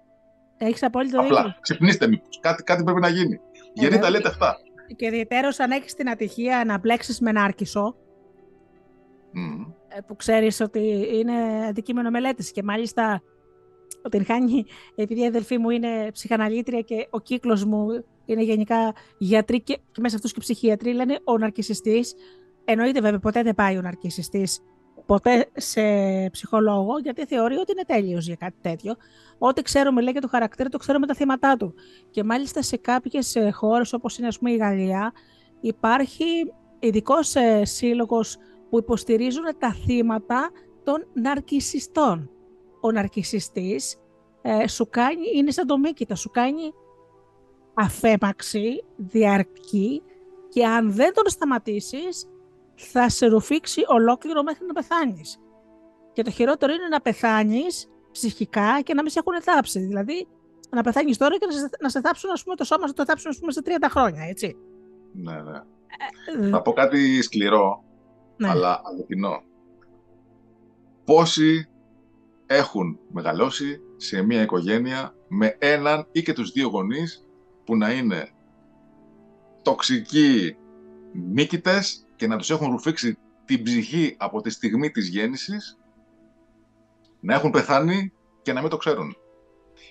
Έχεις 0.57 0.83
απόλυτο 0.83 1.23
δίκιο. 1.23 1.37
Απλά 1.37 1.59
ξυπνήστε 1.61 2.07
μήπως. 2.07 2.39
Κάτι, 2.41 2.63
κάτι 2.63 2.83
πρέπει 2.83 3.01
να 3.01 3.09
γίνει. 3.09 3.41
Γιατί 3.73 3.99
τα 3.99 4.11
λέτε 4.11 4.29
αυτά; 4.29 4.57
Και 4.97 5.07
ιδιαίτερως 5.07 5.59
αν 5.61 5.71
έχεις 5.71 5.95
την 5.95 6.11
ατυχία 6.11 6.65
να 6.67 6.79
μπλέξεις 6.79 7.21
με 7.21 7.31
ένα 7.31 7.43
άρκισο. 7.43 7.97
Mm. 9.35 9.73
Που 10.07 10.17
ξέρεις 10.17 10.61
ότι 10.61 11.09
είναι 11.13 11.67
αντικείμενο 11.69 12.11
μελέτης. 12.11 12.53
Και 12.53 12.63
μάλιστα 12.63 13.23
την 14.11 14.25
χάνει, 14.25 14.65
επειδή 14.95 15.21
η 15.21 15.27
αδελφή 15.27 15.59
μου 15.59 15.71
είναι 15.71 16.11
ψυχαναλήτρια 16.13 16.81
και 16.81 17.07
ο 17.11 17.21
κύκλος 17.21 17.65
μου 17.65 18.05
είναι 18.27 18.43
γενικά 18.43 18.95
γιατροί 19.19 19.61
και, 19.61 19.79
και 19.93 20.01
μέσα 20.01 20.17
αυτούς 20.17 20.33
και 20.33 20.41
ψυχίατροι, 20.41 20.93
λένε 20.93 21.19
ο 21.25 21.39
ναρκισιστής. 21.39 22.15
Εννοείται 22.65 23.01
βέβαια 23.01 23.19
ποτέ 23.19 23.43
δεν 23.43 23.55
πάει 23.55 23.77
ο 23.77 23.81
ναρκισιστής 23.81 24.61
ποτέ 25.07 25.51
σε 25.57 25.83
ψυχολόγο, 26.31 26.99
γιατί 26.99 27.27
θεωρεί 27.27 27.57
ότι 27.57 27.73
είναι 27.73 27.85
τέλειος 27.87 28.27
για 28.27 28.37
κάτι 28.37 28.57
τέτοιο. 28.61 28.95
Ό,τι 29.39 29.63
ξέρουμε 29.63 30.01
λέει 30.03 30.13
για 30.13 30.21
το 30.21 30.29
χαρακτήρα, 30.29 30.69
το 30.69 30.79
ξέρουμε 30.79 31.07
τα 31.07 31.15
θύματα 31.15 31.57
του. 31.57 31.75
Και 32.11 32.25
μάλιστα 32.25 32.63
σε 32.63 32.77
κάποιες 32.77 33.37
χώρες, 33.53 33.93
όπως 33.93 34.19
είναι 34.19 34.27
ας 34.27 34.39
πούμε, 34.39 34.51
η 34.51 34.57
Γαλλία, 34.57 35.13
υπάρχει 35.61 36.25
ειδικός 36.79 37.35
ε, 37.35 37.65
σύλλογος 37.65 38.37
που 38.71 38.79
υποστηρίζουν 38.79 39.45
τα 39.59 39.73
θύματα 39.73 40.51
των 40.85 41.07
ναρκισιστών. 41.13 42.31
Ο 42.81 42.91
ναρκισιστής 42.91 43.97
ε, 44.43 44.69
σου 44.69 44.89
κάνει, 44.91 45.27
είναι 45.35 45.51
σαν 45.51 45.67
το 45.67 45.79
μήκητα, 45.79 46.15
σου 46.15 46.31
κάνει 46.31 46.73
αφέμαξη, 47.77 48.85
διαρκή 48.97 50.03
και 50.49 50.67
αν 50.67 50.93
δεν 50.93 51.15
τον 51.15 51.25
σταματήσεις 51.27 52.29
θα 52.75 53.09
σε 53.09 53.27
ρουφήξει 53.27 53.83
ολόκληρο 53.87 54.43
μέχρι 54.43 54.67
να 54.67 54.73
πεθάνεις. 54.73 55.39
Και 56.13 56.23
το 56.23 56.31
χειρότερο 56.31 56.73
είναι 56.73 56.89
να 56.91 57.01
πεθάνεις 57.01 57.89
ψυχικά 58.13 58.81
και 58.83 58.95
να 58.95 59.03
μην 59.03 59.11
σε 59.11 59.19
έχουν 59.19 59.43
θάψει. 59.43 59.79
Δηλαδή, 59.79 60.29
να 60.71 60.83
πεθάνεις 60.83 61.17
τώρα 61.17 61.39
και 61.39 61.47
να 61.47 61.53
σε, 61.53 61.69
να 61.81 61.89
σε 61.89 62.01
θάψουν 62.01 62.31
ας 62.31 62.43
πούμε, 62.43 62.57
το 62.57 62.65
σώμα, 62.65 62.87
να 62.87 62.93
το 62.93 63.05
θάψουν 63.05 63.31
ας 63.31 63.39
πούμε, 63.39 63.53
σε 63.53 63.61
30 63.65 63.71
χρόνια, 63.91 64.23
έτσι. 64.23 64.57
Ναι, 65.13 65.33
ναι. 65.43 65.63
Ε, 66.47 66.49
θα 66.51 66.63
πω 66.63 66.73
κάτι 66.73 67.23
σκληρό, 67.23 67.85
ναι. 68.37 68.49
αλλά 68.49 68.81
αληθινό. 68.85 69.43
Πόσοι 71.05 71.69
έχουν 72.47 72.99
μεγαλώσει 73.13 73.81
σε 73.97 74.23
μια 74.23 74.43
οικογένεια 74.43 75.15
με 75.29 75.57
έναν 75.59 76.09
ή 76.13 76.23
και 76.23 76.33
τους 76.33 76.51
δύο 76.51 76.69
γονείς 76.69 77.26
που 77.67 77.77
να 77.77 77.93
είναι 77.93 78.29
τοξικοί 79.63 80.57
νίκητες 81.13 82.07
και 82.17 82.27
να 82.27 82.37
τους 82.37 82.51
έχουν 82.51 82.71
ρουφήξει 82.71 83.19
την 83.45 83.63
ψυχή 83.63 84.15
από 84.19 84.41
τη 84.41 84.51
στιγμή 84.51 84.91
της 84.91 85.09
γέννησης, 85.09 85.79
να 87.21 87.35
έχουν 87.35 87.51
πεθάνει 87.51 88.13
και 88.43 88.53
να 88.53 88.61
μην 88.61 88.71
το 88.71 88.77
ξέρουν. 88.77 89.17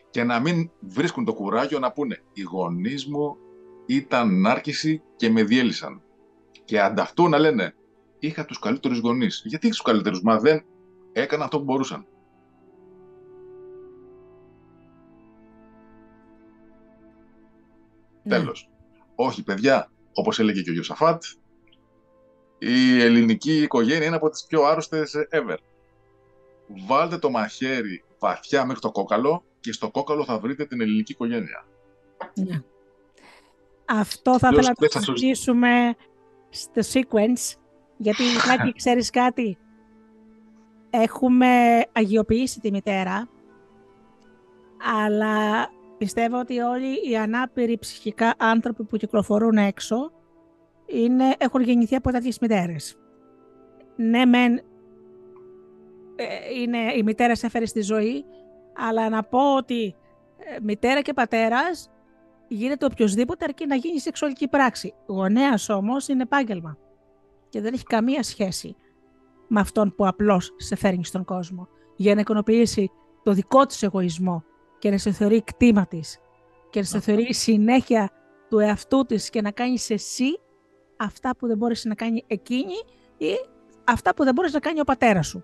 Και 0.10 0.24
να 0.24 0.40
μην 0.40 0.72
βρίσκουν 0.80 1.26
το 1.26 1.34
κουράγιο 1.34 1.80
να 1.80 1.92
πούνε 1.92 2.22
«Οι 2.34 2.42
γονείς 2.42 3.06
μου 3.06 3.38
ήταν 3.86 4.42
νάρκηση 4.42 5.02
και 5.16 5.30
με 5.30 5.44
διέλυσαν». 5.44 6.02
Και 6.66 6.82
ανταυτού 6.82 7.30
να 7.30 7.38
λένε 7.38 7.76
«Είχα 8.20 8.46
τους 8.46 8.60
καλύτερους 8.60 9.00
γονείς». 9.00 9.42
Γιατί 9.46 9.66
είχες 9.66 9.78
τους 9.78 9.86
καλύτερους, 9.86 10.22
μα 10.22 10.40
δεν 10.40 10.66
έκαναν 11.12 11.46
αυτό 11.46 11.58
που 11.58 11.64
μπορούσαν. 11.64 12.08
Ναι. 18.26 18.38
Τέλος. 18.38 18.70
Όχι, 19.16 19.44
παιδιά, 19.44 19.92
όπως 20.14 20.40
έλεγε 20.40 20.62
και 20.62 20.70
ο 20.70 20.74
Ιωσαφάτ, 20.74 21.24
η 22.58 23.02
ελληνική 23.02 23.62
οικογένεια 23.62 24.06
είναι 24.06 24.16
από 24.16 24.30
τις 24.30 24.46
πιο 24.46 24.64
άρρωστες 24.64 25.16
ever. 25.32 25.58
Βάλτε 26.88 27.18
το 27.18 27.30
μαχαίρι 27.30 28.04
βαθιά 28.20 28.66
μέχρι 28.66 28.82
το 28.82 28.92
κόκαλο 28.92 29.44
και 29.60 29.72
στο 29.72 29.92
κόκαλο 29.92 30.26
θα 30.26 30.40
βρείτε 30.40 30.66
την 30.66 30.82
ελληνική 30.82 31.12
οικογένεια. 31.12 31.66
Ναι. 32.34 32.62
Αυτό 33.86 34.40
θα 34.40 34.50
ήθελα 34.52 34.74
να 34.80 34.88
το 34.88 35.00
συζητήσουμε 35.00 35.96
στο 36.50 36.82
sequence, 36.94 37.58
γιατί 37.98 38.24
κάτι 38.48 38.72
ξέρεις 38.72 39.10
κάτι; 39.10 39.58
Έχουμε 40.90 41.84
αγιοποιήσει 41.92 42.60
τη 42.60 42.72
μητέρα, 42.72 43.30
αλλά 45.04 45.70
πιστεύω 45.98 46.40
ότι 46.40 46.60
όλοι 46.60 47.10
οι 47.10 47.18
ανάπηροι 47.18 47.78
ψυχικά 47.78 48.34
άνθρωποι 48.38 48.84
που 48.84 48.98
κυκλοφορούν 48.98 49.58
έξω 49.58 50.12
είναι, 50.86 51.36
έχουν 51.38 51.62
γεννηθεί 51.62 51.96
από 51.96 52.12
τέτοιες 52.12 52.40
μητέρες. 52.40 52.98
Ναι, 53.96 54.26
μεν 54.26 54.54
ε, 56.16 56.60
είναι, 56.62 56.78
η 56.96 57.04
μητέρα 57.04 57.36
σε 57.36 57.46
έφερε 57.46 57.66
στη 57.66 57.82
ζωή, 57.82 58.26
αλλά 58.74 59.10
να 59.10 59.24
πω 59.24 59.56
ότι 59.56 59.96
ε, 60.38 60.60
μητέρα 60.62 61.02
και 61.02 61.14
πατέρας 61.14 61.90
γίνεται 62.48 62.86
οποιοδήποτε 62.86 63.46
αρκεί 63.46 63.66
να 63.66 63.76
γίνει 63.76 64.00
σεξουαλική 64.00 64.48
πράξη. 64.48 64.94
Γονέας 65.06 65.70
όμως 65.70 66.08
είναι 66.08 66.22
επάγγελμα 66.22 66.78
και 67.50 67.62
δεν 67.62 67.74
έχει 67.74 67.84
καμία 67.84 68.24
σχέση 68.24 68.76
με 69.48 69.60
αυτόν 69.60 69.96
που 69.96 70.08
απλώς 70.08 70.54
σε 70.58 70.76
φέρνει 70.76 71.06
στον 71.06 71.26
κόσμο 71.26 71.68
για 71.96 72.16
να 72.16 72.22
ικανοποιήσει 72.22 72.92
το 73.24 73.32
δικό 73.32 73.66
της 73.66 73.84
εγωισμό 73.84 74.44
και 74.80 74.90
να 74.90 74.98
σε 74.98 75.12
θεωρεί 75.12 75.44
κτήμα 75.44 75.88
της 75.88 76.20
και 76.70 76.80
να 76.80 76.86
σε 76.86 77.00
θεωρεί 77.00 77.34
συνέχεια 77.34 78.10
του 78.50 78.60
εαυτού 78.60 79.06
της 79.06 79.30
και 79.30 79.42
να 79.42 79.52
κάνεις 79.52 79.90
εσύ 79.90 80.40
αυτά 80.98 81.36
που 81.38 81.48
δεν 81.48 81.58
μπορείς 81.58 81.86
να 81.86 81.96
κάνει 81.96 82.24
εκείνη 82.28 82.76
ή 83.18 83.32
αυτά 83.84 84.14
που 84.14 84.24
δεν 84.24 84.34
μπορείς 84.34 84.54
να 84.54 84.60
κάνει 84.60 84.80
ο 84.80 84.84
πατέρας 84.84 85.28
σου. 85.28 85.44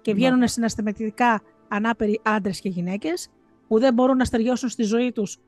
Και 0.00 0.14
βγαίνουν 0.14 0.48
συναισθηματικά 0.48 1.42
ανάπηροι 1.68 2.20
άντρες 2.24 2.60
και 2.60 2.68
γυναίκες 2.68 3.28
που 3.68 3.78
δεν 3.78 3.94
μπορούν 3.94 4.16
να 4.16 4.24
στεριώσουν 4.24 4.68
στη 4.68 4.82
ζωή 4.82 5.12
τους 5.12 5.38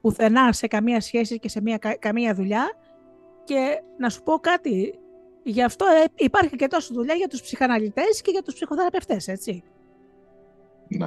πουθενά 0.00 0.52
σε 0.52 0.66
καμία 0.66 1.00
σχέση 1.00 1.38
και 1.38 1.48
σε 1.48 1.60
μια, 1.60 1.78
καμία 1.98 2.34
δουλειά 2.34 2.70
και 3.44 3.82
να 3.98 4.08
σου 4.08 4.22
πω 4.22 4.32
κάτι, 4.32 4.98
γι' 5.42 5.62
αυτό 5.62 5.86
ε, 5.86 6.04
υπάρχει 6.14 6.56
και 6.56 6.66
τόσο 6.66 6.94
δουλειά 6.94 7.14
για 7.14 7.28
τους 7.28 7.42
ψυχαναλυτές 7.42 8.22
και 8.22 8.30
για 8.30 8.42
τους 8.42 8.54
ψυχοθεραπευτές, 8.54 9.28
έτσι. 9.28 9.62
Ναι. 10.88 11.06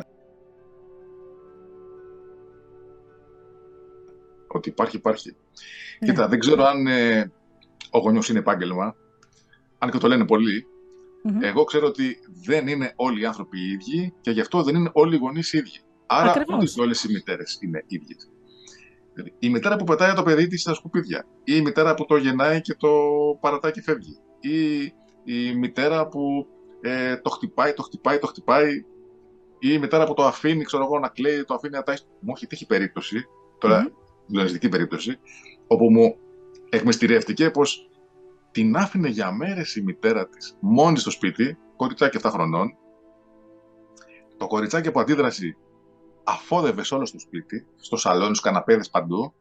Ότι 4.51 4.69
υπάρχει, 4.69 4.95
υπάρχει. 4.95 5.35
Ναι. 5.99 6.07
Κοίτα, 6.07 6.27
δεν 6.27 6.39
ξέρω 6.39 6.63
αν 6.63 6.87
ε, 6.87 7.31
ο 7.89 7.99
γονιός 7.99 8.29
είναι 8.29 8.39
επάγγελμα, 8.39 8.95
αν 9.77 9.91
και 9.91 9.97
το 9.97 10.07
λένε 10.07 10.25
Εγώ 11.41 11.63
ξέρω 11.63 11.87
ότι 11.87 12.17
δεν 12.45 12.67
είναι 12.67 12.93
όλοι 12.95 13.21
οι 13.21 13.25
άνθρωποι 13.25 13.59
οι 13.59 13.71
ίδιοι 13.71 14.13
και 14.21 14.31
γι' 14.31 14.41
αυτό 14.41 14.63
δεν 14.63 14.75
είναι 14.75 14.89
όλοι 14.93 15.15
οι 15.15 15.17
γονείς 15.17 15.53
οι 15.53 15.57
ίδιοι. 15.57 15.79
Άρα 16.05 16.29
Ακριβώς. 16.29 16.71
ούτε 16.71 16.81
όλες 16.81 17.03
οι 17.03 17.11
μητέρες 17.11 17.57
είναι 17.61 17.83
ίδιες. 17.87 18.29
Δηλαδή, 19.13 19.33
η 19.39 19.49
μητέρα 19.49 19.75
που 19.75 19.83
πετάει 19.83 20.13
το 20.13 20.23
παιδί 20.23 20.47
της 20.47 20.61
στα 20.61 20.73
σκουπίδια 20.73 21.25
ή 21.43 21.53
η 21.55 21.61
μητέρα 21.61 21.93
που 21.93 22.05
το 22.05 22.17
γεννάει 22.17 22.61
και 22.61 22.75
το 22.75 22.89
παρατάει 23.39 23.71
και 23.71 23.81
φεύγει 23.81 24.17
ή 24.39 24.83
η 25.23 25.55
μητέρα 25.55 26.07
που 26.07 26.47
ε, 26.81 27.17
το 27.17 27.29
χτυπάει, 27.29 27.73
το 27.73 27.83
χτυπάει, 27.83 28.19
το 28.19 28.27
χτυπάει 28.27 28.75
ή 29.59 29.69
η 29.71 29.77
μητέρα 29.79 30.05
που 30.05 30.13
το 30.13 30.25
αφήνει, 30.25 30.63
ξέρω 30.63 30.83
εγώ, 30.83 30.99
να 30.99 31.07
κλαίει, 31.07 31.43
το 31.43 31.53
αφήνει 31.53 31.73
να 31.73 31.83
τάσει. 31.83 32.03
Μου 32.19 32.33
έχει 32.35 32.47
τύχει 32.47 32.65
περίπτωση, 32.65 33.25
τώρα 33.57 33.91
mm. 34.33 34.69
περίπτωση, 34.69 35.19
όπου 35.67 35.91
μου 35.91 36.15
εκμυστηρεύτηκε 36.69 37.49
πως 37.49 37.89
την 38.51 38.75
άφηνε 38.75 39.09
για 39.09 39.31
μέρες 39.31 39.75
η 39.75 39.81
μητέρα 39.81 40.27
της 40.27 40.57
μόνη 40.59 40.97
στο 40.97 41.09
σπίτι, 41.09 41.57
κοριτσάκι 41.75 42.17
7 42.21 42.29
χρονών. 42.31 42.77
Το 44.37 44.47
κοριτσάκι 44.47 44.87
από 44.87 44.99
αντίδραση 44.99 45.57
αφόδευε 46.23 46.83
σε 46.83 46.95
όλο 46.95 47.05
στο 47.05 47.19
σπίτι, 47.19 47.65
στο 47.75 47.97
σαλόνι, 47.97 48.25
στους 48.25 48.41
καναπέδες 48.41 48.89
παντού. 48.89 49.33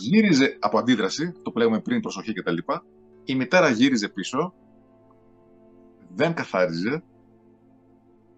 Γύριζε 0.00 0.56
από 0.60 0.78
αντίδραση, 0.78 1.32
το 1.42 1.50
που 1.50 1.58
λέγαμε 1.58 1.80
πριν, 1.80 2.00
προσοχή 2.00 2.32
κτλ. 2.32 2.56
Η 3.24 3.34
μητέρα 3.34 3.68
γύριζε 3.68 4.08
πίσω, 4.08 4.54
δεν 6.14 6.34
καθάριζε, 6.34 7.02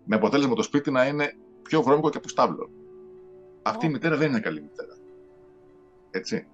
με 0.05 0.17
αποτέλεσμα 0.17 0.55
το 0.55 0.63
σπίτι 0.63 0.91
να 0.91 1.07
είναι 1.07 1.37
πιο 1.63 1.83
βρώμικο 1.83 2.11
και 2.11 2.17
από 2.17 2.29
στάβλο. 2.29 2.71
Αυτή 3.63 3.87
η 3.87 3.89
μητέρα 3.89 4.17
δεν 4.17 4.29
είναι 4.29 4.41
καλή 4.41 4.61
μητέρα. 4.61 4.97
Έτσι. 6.13 6.47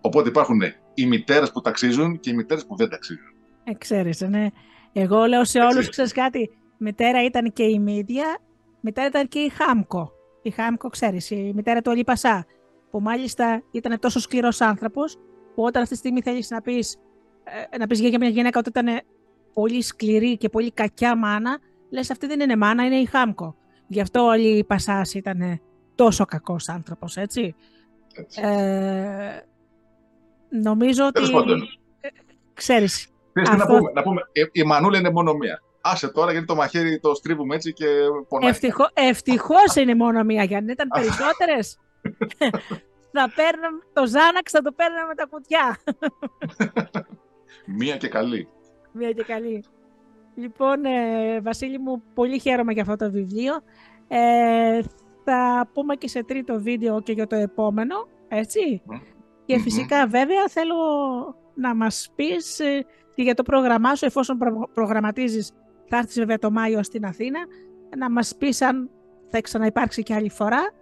Οπότε 0.00 0.28
υπάρχουν 0.28 0.62
οι 0.94 1.06
μητέρες 1.06 1.52
που 1.52 1.60
ταξίζουν 1.60 2.20
και 2.20 2.30
οι 2.30 2.34
μητέρες 2.34 2.66
που 2.66 2.76
δεν 2.76 2.88
ταξίζουν. 2.88 3.34
Ε, 3.64 4.26
ναι. 4.26 4.46
Εγώ 4.92 5.24
λέω 5.24 5.44
σε 5.44 5.58
όλους, 5.58 5.88
ξέρεις 5.88 6.12
κάτι. 6.12 6.50
Μητέρα 6.78 7.24
ήταν 7.24 7.52
και 7.52 7.62
η 7.62 7.78
Μίδια, 7.78 8.38
μητέρα 8.80 9.06
ήταν 9.06 9.28
και 9.28 9.38
η 9.38 9.48
Χάμκο. 9.48 10.12
Η 10.42 10.50
Χάμκο, 10.50 10.88
ξέρεις, 10.88 11.30
η 11.30 11.52
μητέρα 11.54 11.82
του 11.82 11.90
Αλή 11.90 12.04
Πασά. 12.04 12.46
Που 12.90 13.00
μάλιστα 13.00 13.62
ήταν 13.70 13.98
τόσο 13.98 14.20
σκληρός 14.20 14.60
άνθρωπος, 14.60 15.16
που 15.54 15.62
όταν 15.62 15.82
αυτή 15.82 15.94
τη 15.94 16.00
στιγμή 16.00 16.22
θέλεις 16.22 16.50
να 16.50 16.60
πεις 16.60 16.96
ε, 17.72 17.78
να 17.78 17.86
πεις 17.86 18.00
για 18.00 18.18
μια 18.18 18.28
γυναίκα 18.28 18.58
ότι 18.58 18.68
ήταν 18.68 19.00
πολύ 19.52 19.82
σκληρή 19.82 20.36
και 20.36 20.48
πολύ 20.48 20.70
κακιά 20.70 21.16
μάνα, 21.16 21.58
λες 21.90 22.10
αυτή 22.10 22.26
δεν 22.26 22.40
είναι 22.40 22.56
μάνα, 22.56 22.84
είναι 22.84 22.96
η 22.96 23.04
Χάμκο. 23.04 23.56
Γι' 23.86 24.00
αυτό 24.00 24.24
όλοι 24.24 24.58
οι 24.58 24.64
Πασάς 24.64 25.14
ήταν 25.14 25.60
τόσο 25.94 26.24
κακός 26.24 26.68
άνθρωπος, 26.68 27.16
έτσι. 27.16 27.54
Έτσι. 28.18 28.40
Ε, 28.44 29.40
νομίζω 30.48 31.06
ότι... 31.06 31.22
Ε, 32.00 32.08
ξέρεις. 32.54 33.08
αυτό... 33.34 33.56
να, 33.56 33.66
πούμε, 33.66 33.90
να 33.94 34.02
πούμε, 34.02 34.20
η 34.52 34.62
Μανούλα 34.62 34.98
είναι 34.98 35.10
μόνο 35.10 35.34
μία. 35.34 35.62
Άσε 35.80 36.08
τώρα 36.08 36.30
γιατί 36.30 36.46
το 36.46 36.54
μαχαίρι 36.54 36.98
το 37.00 37.14
στρίβουμε 37.14 37.54
έτσι 37.54 37.72
και 37.72 37.86
πονάει. 38.28 38.50
Ευτυχώ, 38.50 38.88
ευτυχώς 38.94 39.74
είναι 39.74 39.94
μόνο 39.94 40.24
μία, 40.24 40.44
γιατί 40.44 40.54
αν 40.54 40.68
ήταν 40.68 40.88
περισσότερες 40.88 41.78
θα 43.12 43.32
παίρναμε 43.34 43.78
το 43.92 44.06
Ζάναξ, 44.06 44.50
θα 44.50 44.62
το 44.62 44.72
παίρναμε 44.72 45.06
με 45.06 45.14
τα 45.14 45.26
κουτιά. 45.30 45.78
Μία 47.78 47.96
και 47.96 48.08
καλή. 48.08 48.48
Μία 48.92 49.12
και 49.12 49.22
καλή. 49.22 49.64
Λοιπόν, 50.34 50.84
ε, 50.84 51.40
Βασίλη 51.40 51.78
μου, 51.78 52.02
πολύ 52.14 52.38
χαίρομαι 52.38 52.72
για 52.72 52.82
αυτό 52.82 52.96
το 52.96 53.10
βιβλίο. 53.10 53.54
Ε, 54.08 54.80
θα 55.26 55.68
πούμε 55.72 55.94
και 55.94 56.08
σε 56.08 56.24
τρίτο 56.24 56.60
βίντεο 56.60 57.00
και 57.00 57.12
για 57.12 57.26
το 57.26 57.36
επόμενο, 57.36 57.94
έτσι. 58.28 58.82
Και 59.46 59.58
φυσικά 59.58 60.06
βέβαια 60.06 60.48
θέλω 60.48 60.74
να 61.54 61.74
μας 61.74 62.12
πεις 62.14 62.60
ε, 62.60 62.86
και 63.14 63.22
για 63.22 63.34
το 63.34 63.42
πρόγραμμά 63.42 63.94
σου, 63.94 64.04
εφόσον 64.04 64.38
προγραμματίζεις, 64.74 65.52
θα 65.88 65.96
έρθεις 65.96 66.18
βέβαια 66.18 66.38
το 66.38 66.50
Μάιο 66.50 66.82
στην 66.82 67.04
Αθήνα, 67.04 67.38
να 67.96 68.10
μας 68.10 68.36
πεις 68.36 68.62
αν 68.62 68.90
θα 69.28 69.40
ξαναυπάρξει 69.40 70.02
και 70.02 70.14
άλλη 70.14 70.30
φορά, 70.30 70.72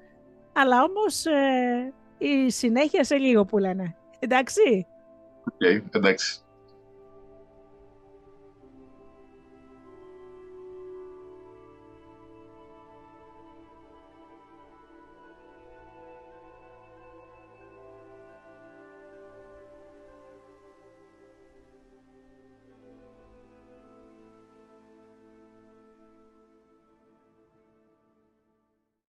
αλλά 0.52 0.82
όμως 0.82 1.26
ε, 1.26 1.92
η 2.18 2.50
συνέχεια 2.50 3.04
σε 3.04 3.16
λίγο 3.16 3.44
που 3.44 3.58
λένε. 3.58 3.96
Εντάξει. 4.18 4.86
OK, 5.44 5.54
okay, 5.60 5.82
εντάξει. 5.90 6.43